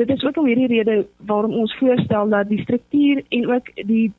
Dit 0.00 0.08
is 0.08 0.24
ook 0.24 0.36
om 0.36 0.46
hierdie 0.46 0.66
rede 0.66 1.06
waarom 1.16 1.52
ons 1.52 1.74
voorstel 1.76 2.28
dat 2.28 2.48
die 2.48 2.62
struktuur 2.62 3.22
en 3.28 3.50
ook 3.52 3.66
die 3.74 4.12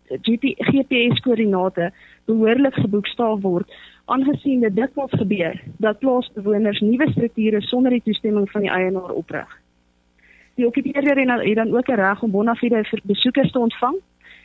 GPS 0.57 1.19
koördinate 1.19 1.91
behoorlik 2.25 2.73
geboekstaaf 2.73 3.41
word 3.41 3.73
aangesien 4.05 4.61
dit 4.61 4.75
dikwels 4.75 5.13
gebeur 5.17 5.57
dat 5.77 5.99
plaasbewoners 5.99 6.79
nuwe 6.79 7.07
strukture 7.11 7.61
sonder 7.61 7.91
die 7.91 8.03
toestemming 8.03 8.49
van 8.51 8.61
die 8.61 8.69
eienaar 8.69 9.13
oprig. 9.23 9.57
Die 10.55 10.67
okkupeerder 10.67 11.17
het 11.17 11.55
dan 11.55 11.75
ook 11.77 11.89
'n 11.89 12.01
reg 12.03 12.21
om 12.21 12.31
bona 12.31 12.55
fide 12.55 12.85
besoekers 13.03 13.51
te 13.51 13.59
ontvang 13.59 13.95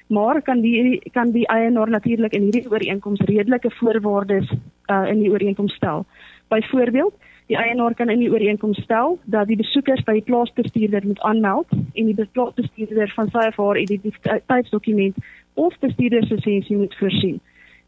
maar 0.06 0.42
kan 0.42 0.60
die 0.60 1.00
kan 1.12 1.30
die 1.30 1.46
eienaar 1.46 1.90
natuurlik 1.90 2.32
in 2.32 2.42
hierdie 2.42 2.70
ooreenkoms 2.70 3.20
redelike 3.20 3.70
voorwaardes 3.70 4.52
uh, 4.86 5.04
in 5.10 5.18
die 5.18 5.30
ooreenkoms 5.30 5.74
stel. 5.74 6.04
Byvoorbeeld, 6.48 7.14
die 7.46 7.56
eienaar 7.56 7.94
kan 7.94 8.08
in 8.08 8.18
die 8.18 8.30
ooreenkoms 8.30 8.78
stel 8.82 9.18
dat 9.24 9.46
die 9.46 9.56
besoekers 9.56 10.02
by 10.02 10.12
die 10.12 10.26
plaasbestuurder 10.26 11.06
moet 11.06 11.20
aanmeld 11.20 11.66
en 11.70 12.06
die 12.06 12.28
plaasbestuurder 12.32 13.12
van 13.14 13.30
sy 13.30 13.46
of 13.48 13.56
haar 13.56 13.78
identiteitsdokument 13.78 15.16
of 15.54 15.74
bestuurderslisensie 15.80 16.76
moet 16.76 16.94
voorsien. 16.98 17.40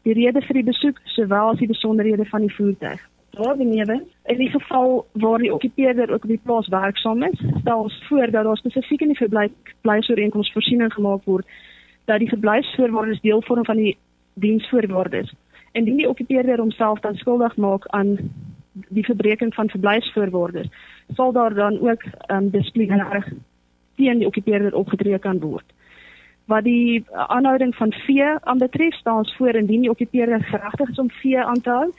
Die 0.07 0.13
rede 0.13 0.41
vir 0.41 0.61
die 0.61 0.67
besoek 0.71 0.99
sowel 1.15 1.53
as 1.53 1.59
die 1.59 1.67
besonderhede 1.67 2.25
van 2.25 2.41
die 2.47 2.53
voertuig. 2.55 3.01
Daarbenewens, 3.29 4.07
in 4.25 4.37
die 4.37 4.49
geval 4.49 5.05
waar 5.11 5.37
die 5.37 5.53
okkupeerder 5.53 6.09
ook 6.11 6.23
op 6.23 6.29
die 6.29 6.41
plaas 6.43 6.67
werksaam 6.67 7.23
is, 7.23 7.43
stel 7.59 7.83
ons 7.83 8.03
voor 8.07 8.31
dat 8.31 8.43
daar 8.43 8.57
spesifiek 8.57 9.01
in 9.01 9.13
die 9.13 9.21
verblyfsooreenkoms 9.21 10.51
voorsiening 10.51 10.93
gemaak 10.93 11.23
word 11.23 11.45
dat 12.09 12.19
die 12.19 12.29
verblyfsvoorwaardes 12.29 13.21
deel 13.21 13.41
vorm 13.45 13.65
van 13.65 13.77
die 13.77 13.97
diensvoorwaardes. 14.33 15.33
Indien 15.71 15.99
die 16.01 16.09
okkupeerder 16.09 16.57
homself 16.57 16.99
dan 17.05 17.15
skuldig 17.15 17.55
maak 17.55 17.85
aan 17.87 18.15
die 18.89 19.05
verbreeking 19.05 19.53
van 19.53 19.69
verblyfsvoorwaardes, 19.69 20.71
sal 21.13 21.31
daar 21.31 21.53
dan 21.53 21.79
ook 21.79 22.03
ehm 22.03 22.43
um, 22.43 22.49
dissiplinêr 22.49 23.27
teen 23.99 24.17
die 24.17 24.27
okkupeerder 24.27 24.73
opgetree 24.75 25.19
kan 25.19 25.39
word. 25.39 25.65
Wat 26.49 26.63
die 26.63 27.05
aanhouding 27.11 27.75
van 27.75 27.91
vee 27.91 28.29
aanbetref, 28.41 28.95
staan 28.95 29.17
ons 29.17 29.35
voor 29.37 29.59
indien 29.61 29.81
die 29.81 29.89
okkupeerder 29.89 30.43
geregtig 30.43 30.89
is 30.89 30.99
om 30.99 31.11
vee 31.21 31.43
aan 31.43 31.61
te 31.61 31.69
hou, 31.69 31.91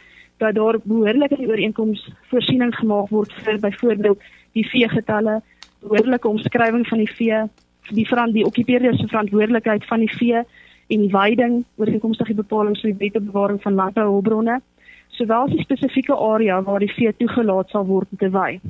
dat 0.42 0.54
daar 0.54 0.78
behoorlike 0.82 1.36
die 1.36 1.48
ooreenkoms 1.48 2.08
voorsiening 2.32 2.74
gemaak 2.74 3.08
word 3.14 3.32
vir 3.44 3.60
byvoorbeeld 3.60 4.22
die 4.58 4.66
veegetalle, 4.66 5.42
behoorlike 5.80 6.28
omskrywing 6.28 6.86
van 6.88 6.98
die 6.98 7.12
vee, 7.18 7.44
die 7.88 8.06
verant 8.08 8.34
die 8.34 8.44
okkupeerder 8.44 8.96
se 8.96 9.08
verantwoordelikheid 9.08 9.86
van 9.86 10.04
die 10.04 10.12
vee 10.16 10.42
en 10.90 11.00
die 11.00 11.10
veiding 11.10 11.64
ooreenkomstig 11.76 12.26
die 12.26 12.38
bepalinge 12.42 12.80
vir 12.80 12.92
die 12.92 12.98
wetbewaring 12.98 13.62
van 13.62 13.74
landbouhulpbronne, 13.74 14.60
sowel 15.08 15.48
as 15.48 15.54
die 15.54 15.66
spesifieke 15.66 16.14
area 16.14 16.60
waar 16.62 16.82
die 16.82 16.92
vee 16.92 17.12
toegelaat 17.18 17.70
sal 17.70 17.86
word 17.86 18.08
te 18.18 18.30
wy. 18.30 18.60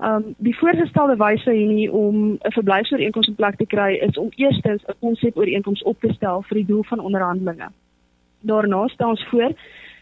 Um 0.00 0.30
die 0.40 0.56
voorgestelde 0.56 1.18
wyse 1.20 1.52
hierdie 1.52 1.90
om 1.92 2.16
'n 2.32 2.52
verblyfsooreenkoms 2.56 3.28
in 3.28 3.34
plek 3.34 3.56
te 3.56 3.66
kry 3.66 3.92
is 4.08 4.16
om 4.18 4.30
eerstens 4.36 4.82
'n 4.88 4.96
konsepooreenkoms 5.00 5.82
op 5.82 6.00
te 6.00 6.12
stel 6.12 6.42
vir 6.42 6.56
die 6.56 6.66
doel 6.66 6.82
van 6.82 7.00
onderhandelinge. 7.00 7.68
Daarna 8.40 8.88
stel 8.88 9.08
ons 9.08 9.26
voor 9.30 9.52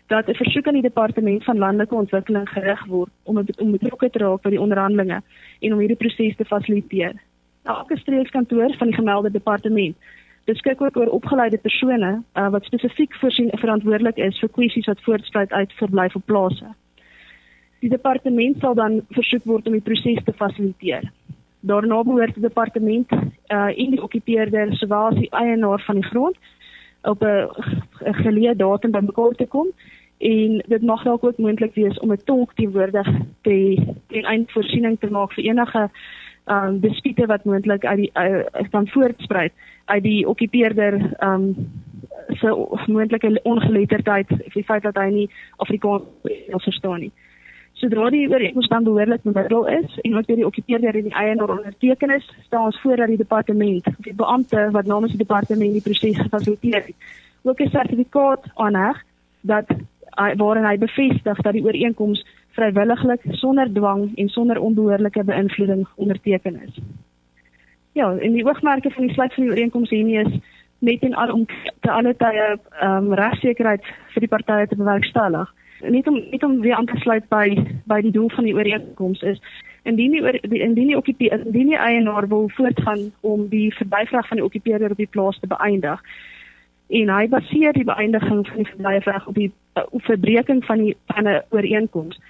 dat 0.06 0.28
'n 0.28 0.34
versoek 0.34 0.66
aan 0.66 0.78
die 0.78 0.88
departement 0.90 1.44
van 1.44 1.58
landelike 1.58 1.94
ontwikkeling 1.94 2.48
gerig 2.48 2.84
word 2.84 3.10
om 3.22 3.44
om 3.58 3.70
betrokke 3.70 4.10
te 4.10 4.18
raak 4.18 4.42
by 4.42 4.50
die 4.50 4.60
onderhandelinge 4.60 5.22
en 5.60 5.72
om 5.72 5.78
hierdie 5.78 5.96
proses 5.96 6.36
te 6.36 6.44
fasiliteer. 6.44 7.14
Elke 7.68 7.98
streekskantoor 8.00 8.74
van 8.80 8.86
die 8.86 8.96
gemelde 8.96 9.30
departement 9.30 9.96
beskik 10.48 10.80
ook 10.80 10.96
oor 10.96 11.10
opgeleide 11.12 11.58
persone 11.58 12.22
uh, 12.34 12.48
wat 12.50 12.64
spesifiek 12.64 13.14
voorsien 13.20 13.50
verantwoordelik 13.60 14.16
is 14.16 14.38
vir 14.40 14.48
kwessies 14.48 14.88
wat 14.88 15.02
voortspruit 15.04 15.52
uit 15.52 15.72
verblyf 15.80 16.14
op 16.16 16.24
plase. 16.24 16.70
Die 17.84 17.90
departement 17.92 18.56
sal 18.60 18.74
dan 18.74 19.02
versoek 19.16 19.44
word 19.44 19.68
om 19.68 19.76
die 19.76 19.84
proses 19.84 20.24
te 20.24 20.32
fasiliteer. 20.32 21.10
Daarna 21.60 22.00
behoort 22.02 22.34
die 22.38 22.46
departement 22.46 23.12
uh, 23.12 23.68
en 23.68 23.92
die 23.94 24.02
okkupeerder 24.02 24.72
sowel 24.80 25.12
as 25.12 25.20
die 25.20 25.30
eienaar 25.30 25.84
van 25.84 26.00
die 26.00 26.08
grond 26.08 26.40
op 27.02 27.22
'n 27.22 28.16
geleë 28.24 28.56
datum 28.56 28.90
bymekaar 28.96 29.36
te 29.36 29.46
kom 29.46 29.68
en 30.18 30.62
dit 30.66 30.82
mag 30.82 31.04
dalk 31.04 31.24
ook 31.24 31.38
moontlik 31.38 31.74
wees 31.74 31.98
om 31.98 32.12
'n 32.12 32.24
tolk 32.24 32.54
teenwoordig 32.54 33.08
te 33.42 33.56
ten 34.08 34.24
einde 34.24 34.52
voorsiening 34.52 34.98
te 35.00 35.10
maak 35.10 35.32
vir 35.32 35.44
enige 35.44 35.90
um, 36.50 36.80
dispute 36.80 37.26
wat 37.26 37.44
moontlik 37.44 37.84
uit 37.84 37.96
die 37.96 38.12
kan 38.70 38.88
voortspruit 38.88 39.52
uit 39.84 40.02
die 40.02 40.28
okkupeerder 40.28 41.00
um, 41.20 41.54
se 42.28 42.66
moontlike 42.86 43.40
ongeletterdheid 43.42 44.30
of 44.32 44.52
die 44.52 44.64
feit 44.64 44.82
dat 44.82 44.96
hy 44.96 45.08
nie 45.12 45.30
Afrikaans 45.56 46.64
verstaan 46.64 47.00
nie. 47.00 47.12
Sodra 47.78 48.08
die 48.10 48.26
ooreenkoms 48.28 48.68
dan 48.68 48.84
behoorlik 48.84 49.22
bemiddel 49.22 49.66
is 49.70 49.98
en 50.02 50.16
ook 50.16 50.26
deur 50.26 50.40
die 50.40 50.46
okkupeerder 50.46 50.96
en 50.98 51.06
die 51.06 51.14
eienaar 51.14 51.52
onderteken 51.56 52.10
is, 52.10 52.26
staan 52.46 52.64
ons 52.70 52.80
voor 52.80 52.96
dat 52.96 53.12
die 53.12 53.20
departement 53.20 53.86
of 53.86 54.00
die 54.06 54.14
beampte 54.14 54.68
wat 54.74 54.86
namens 54.86 55.14
die 55.14 55.22
departement 55.22 55.72
die 55.72 55.84
proses 55.84 56.18
gefasiliteer 56.18 56.82
het, 56.82 56.94
ook 57.42 57.60
'n 57.60 57.70
sertifikaat 57.70 58.50
aanheg 58.54 59.04
dat 59.40 59.66
waarin 60.36 60.66
hy 60.66 60.78
bevestig 60.78 61.40
dat 61.40 61.52
die 61.52 61.64
ooreenkoms 61.64 62.26
vrywilliglik 62.58 63.22
sonder 63.40 63.70
dwang 63.72 64.08
en 64.14 64.28
sonder 64.28 64.58
onbehoorlike 64.58 65.24
beïnvloeding 65.24 65.86
onderteken 65.96 66.60
is. 66.66 66.80
Ja, 67.92 68.10
en 68.16 68.32
die 68.32 68.46
oogmerke 68.46 68.90
van 68.90 69.06
die 69.06 69.14
sluit 69.14 69.34
van 69.34 69.44
die 69.44 69.52
ooreenkoms 69.52 69.90
hier 69.90 70.26
is 70.26 70.40
net 70.78 71.02
en 71.02 71.14
al 71.14 71.32
om 71.32 71.46
te 71.80 71.90
alle 71.90 72.14
tye 72.16 72.44
ehm 72.80 73.06
um, 73.06 73.14
regsekerheid 73.14 73.86
vir 74.14 74.26
die 74.26 74.30
partye 74.34 74.66
te 74.66 74.76
bewerkstellig. 74.76 75.54
Net 75.82 76.06
om 76.10 76.20
net 76.30 76.44
om 76.44 76.60
weer 76.60 76.74
aan 76.74 76.86
te 76.86 76.98
sluit 77.02 77.26
by 77.28 77.46
by 77.90 78.00
die 78.06 78.14
doel 78.14 78.30
van 78.34 78.44
die 78.44 78.54
ooreenkoms 78.54 79.22
is 79.22 79.42
indien 79.82 80.10
die 80.10 80.40
indien 80.62 80.86
die 80.92 80.96
okkupeer 80.96 81.46
indien 81.46 81.72
die 81.72 81.78
eienaar 81.78 82.28
wil 82.28 82.48
voortgaan 82.48 83.10
om 83.20 83.48
die 83.48 83.74
verbyvraag 83.74 84.28
van 84.28 84.36
die 84.36 84.46
okkupeerder 84.46 84.90
op 84.90 84.96
die 85.02 85.10
plaas 85.10 85.38
te 85.40 85.46
beëindig 85.46 86.02
en 86.88 87.12
hy 87.12 87.28
baseer 87.28 87.76
die 87.76 87.86
beëindiging 87.88 88.46
van 88.48 88.62
die 88.62 88.70
verblyfreg 88.72 89.26
op 89.26 89.34
die 89.34 89.50
uh, 89.76 89.84
verbreeking 90.10 90.64
van 90.64 90.84
die 90.84 90.96
van 91.12 91.28
'n 91.28 91.42
ooreenkoms 91.50 92.20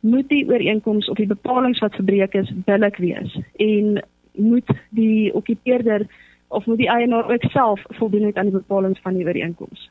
moet 0.00 0.28
die 0.28 0.46
ooreenkoms 0.48 1.08
of 1.08 1.16
die 1.16 1.28
bepalinge 1.28 1.78
wat 1.80 1.94
verbreek 1.94 2.34
is 2.34 2.50
billik 2.64 2.96
wees 2.96 3.36
en 3.56 4.00
moet 4.32 4.68
die 4.96 5.32
okkupeerder 5.34 6.06
of 6.48 6.66
moet 6.66 6.80
die 6.80 6.90
eienaar 6.90 7.30
ook 7.30 7.44
self 7.52 7.82
voldoen 7.98 8.30
aan 8.34 8.50
die 8.50 8.58
bepalinge 8.58 9.00
van 9.02 9.14
die 9.14 9.26
ooreenkoms. 9.26 9.90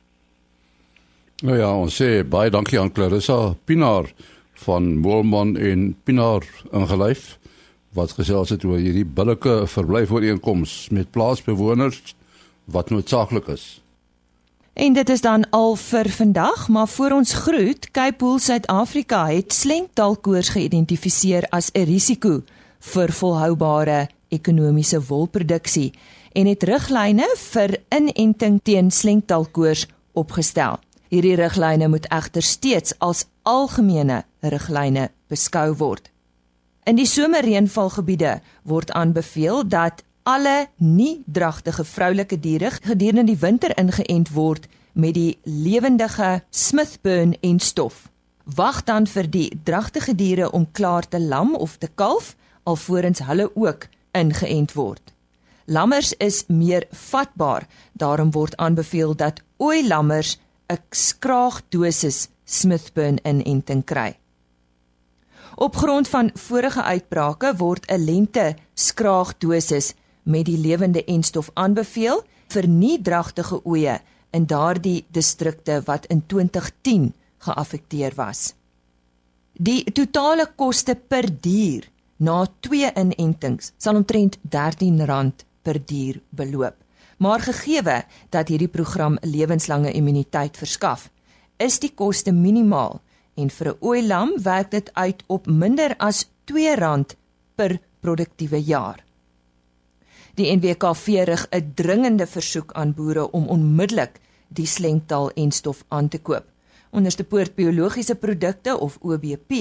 Nou 1.44 1.56
ja, 1.58 1.70
ons 1.72 1.96
sê 1.96 2.24
baie 2.28 2.52
dankie 2.52 2.80
aan 2.80 2.92
Clarissa 2.92 3.56
Pinaar 3.66 4.10
van 4.66 5.02
Wolman 5.02 5.56
en 5.58 5.94
Pinaar 6.04 6.44
ingelyf 6.76 7.38
wat 7.96 8.12
gesels 8.18 8.52
het 8.54 8.66
oor 8.68 8.78
hierdie 8.78 9.06
billike 9.06 9.64
verblyfooreenkoms 9.72 10.90
met 10.94 11.12
plaasbewoners 11.16 12.16
wat 12.66 12.90
noodsaaklik 12.90 13.48
is. 13.48 13.80
En 14.80 14.94
dit 14.94 15.10
is 15.10 15.22
dan 15.22 15.50
al 15.50 15.76
vir 15.76 16.10
vandag, 16.10 16.68
maar 16.68 16.88
voor 16.88 17.12
ons 17.12 17.34
groet, 17.34 17.92
Cape 17.92 18.24
Wool 18.24 18.40
Suid-Afrika 18.40 19.26
het 19.28 19.54
slenkdalkoors 19.54 20.50
geïdentifiseer 20.56 21.48
as 21.50 21.68
'n 21.72 21.84
risiko 21.84 22.44
vir 22.80 23.12
volhoubare 23.12 24.08
ekonomiese 24.28 25.02
wolproduksie 25.06 25.94
en 26.32 26.46
het 26.46 26.64
riglyne 26.64 27.28
vir 27.36 27.78
inenting 27.90 28.60
teen 28.64 28.92
slenkdalkoors 28.92 29.88
opgestel. 30.14 30.80
Hierdie 31.08 31.36
riglyne 31.36 31.88
moet 31.88 32.08
egter 32.08 32.42
steeds 32.42 32.94
as 33.00 33.26
algemene 33.44 34.24
riglyne 34.40 35.10
beskou 35.28 35.76
word. 35.76 36.12
In 36.84 36.96
die 36.96 37.06
somerreënvalgebiede 37.06 38.40
word 38.64 38.92
aanbeveel 38.92 39.68
dat 39.68 40.04
alle 40.30 40.68
nie 40.78 41.24
dragtige 41.26 41.84
vroulike 41.84 42.38
diere 42.40 42.70
gedurende 42.72 43.32
die 43.32 43.40
winter 43.42 43.74
ingeënt 43.82 44.30
word 44.36 44.68
met 44.94 45.16
die 45.18 45.38
lewendige 45.44 46.44
Smithburn 46.50 47.34
en 47.42 47.60
stof. 47.60 48.10
Wag 48.44 48.84
dan 48.86 49.08
vir 49.10 49.30
die 49.30 49.48
dragtige 49.66 50.14
diere 50.16 50.52
om 50.52 50.68
klaar 50.72 51.08
te 51.08 51.20
lam 51.20 51.56
of 51.56 51.78
te 51.82 51.90
kalf 52.02 52.36
alvorens 52.70 53.24
hulle 53.26 53.48
ook 53.56 53.88
ingeënt 54.18 54.76
word. 54.78 55.02
Lammers 55.66 56.14
is 56.18 56.44
meer 56.48 56.86
vatbaar, 56.92 57.66
daarom 57.94 58.30
word 58.34 58.58
aanbeveel 58.58 59.16
dat 59.16 59.42
ooi 59.58 59.88
lammers 59.88 60.38
'n 60.70 60.78
skraagdosis 60.92 62.28
Smithburn 62.46 63.18
inenting 63.24 63.84
kry. 63.86 64.18
Op 65.56 65.76
grond 65.76 66.08
van 66.08 66.30
vorige 66.34 66.84
uitbrake 66.84 67.56
word 67.58 67.86
'n 67.92 68.06
lente 68.06 68.56
skraagdosis 68.74 69.94
met 70.24 70.46
die 70.46 70.58
lewende 70.58 71.04
enstof 71.06 71.50
aanbeveel 71.54 72.24
vir 72.54 72.68
nie 72.68 73.02
dragtige 73.02 73.62
oeye 73.66 74.00
in 74.32 74.46
daardie 74.46 75.06
distrikte 75.12 75.82
wat 75.86 76.06
in 76.06 76.26
2010 76.26 77.14
geaffekteer 77.38 78.16
was. 78.16 78.54
Die 79.54 79.84
totale 79.92 80.46
koste 80.56 80.96
per 80.96 81.28
dier 81.42 81.90
na 82.18 82.46
twee 82.60 82.92
inentings 82.96 83.74
sal 83.78 83.96
omtrent 84.00 84.38
R13 84.50 85.46
per 85.64 85.80
dier 85.86 86.22
beloop. 86.30 86.76
Maar 87.20 87.44
gegeewe 87.44 88.04
dat 88.32 88.48
hierdie 88.48 88.72
program 88.72 89.18
lewenslange 89.22 89.92
immuniteit 89.92 90.58
verskaf, 90.58 91.10
is 91.60 91.80
die 91.84 91.92
koste 91.92 92.32
minimaal 92.32 93.02
en 93.36 93.50
vir 93.50 93.68
'n 93.72 93.78
ooi 93.82 94.08
lam 94.08 94.32
werk 94.44 94.72
dit 94.72 94.90
uit 94.94 95.24
op 95.28 95.48
minder 95.48 95.96
as 95.98 96.26
R2 96.48 97.16
per 97.56 97.80
produktiewe 98.00 98.64
jaar. 98.64 99.09
Die 100.40 100.48
NWKV 100.56 101.08
rig 101.28 101.48
'n 101.52 101.72
dringende 101.76 102.28
versoek 102.28 102.72
aan 102.74 102.94
boere 102.94 103.32
om 103.32 103.48
onmiddellik 103.48 104.20
die 104.48 104.66
slengtaal 104.66 105.32
en 105.32 105.52
stof 105.52 105.84
aan 105.88 106.08
te 106.08 106.20
koop. 106.20 106.46
Onderste 106.90 107.24
Poort 107.24 107.56
Biologiese 107.56 108.16
Produkte 108.16 108.78
of 108.80 108.98
OBP 109.02 109.52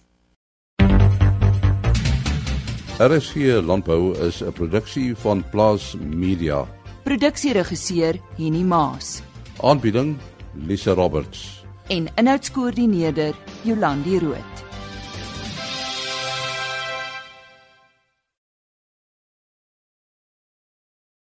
RSG 3.03 3.59
Landbou 3.67 4.15
is 4.27 4.39
'n 4.43 4.53
produksie 4.53 5.17
van 5.17 5.43
Plaas 5.51 5.97
Media. 5.99 6.67
Produksieregisseur 7.03 8.21
Henny 8.37 8.63
Maas 8.63 9.23
Aanbieding 9.61 10.17
Lisa 10.53 10.93
Roberts. 10.93 11.65
en 11.89 12.07
inhoudskoördineerder 12.15 13.35
Jolandi 13.63 14.19
Root. 14.19 14.74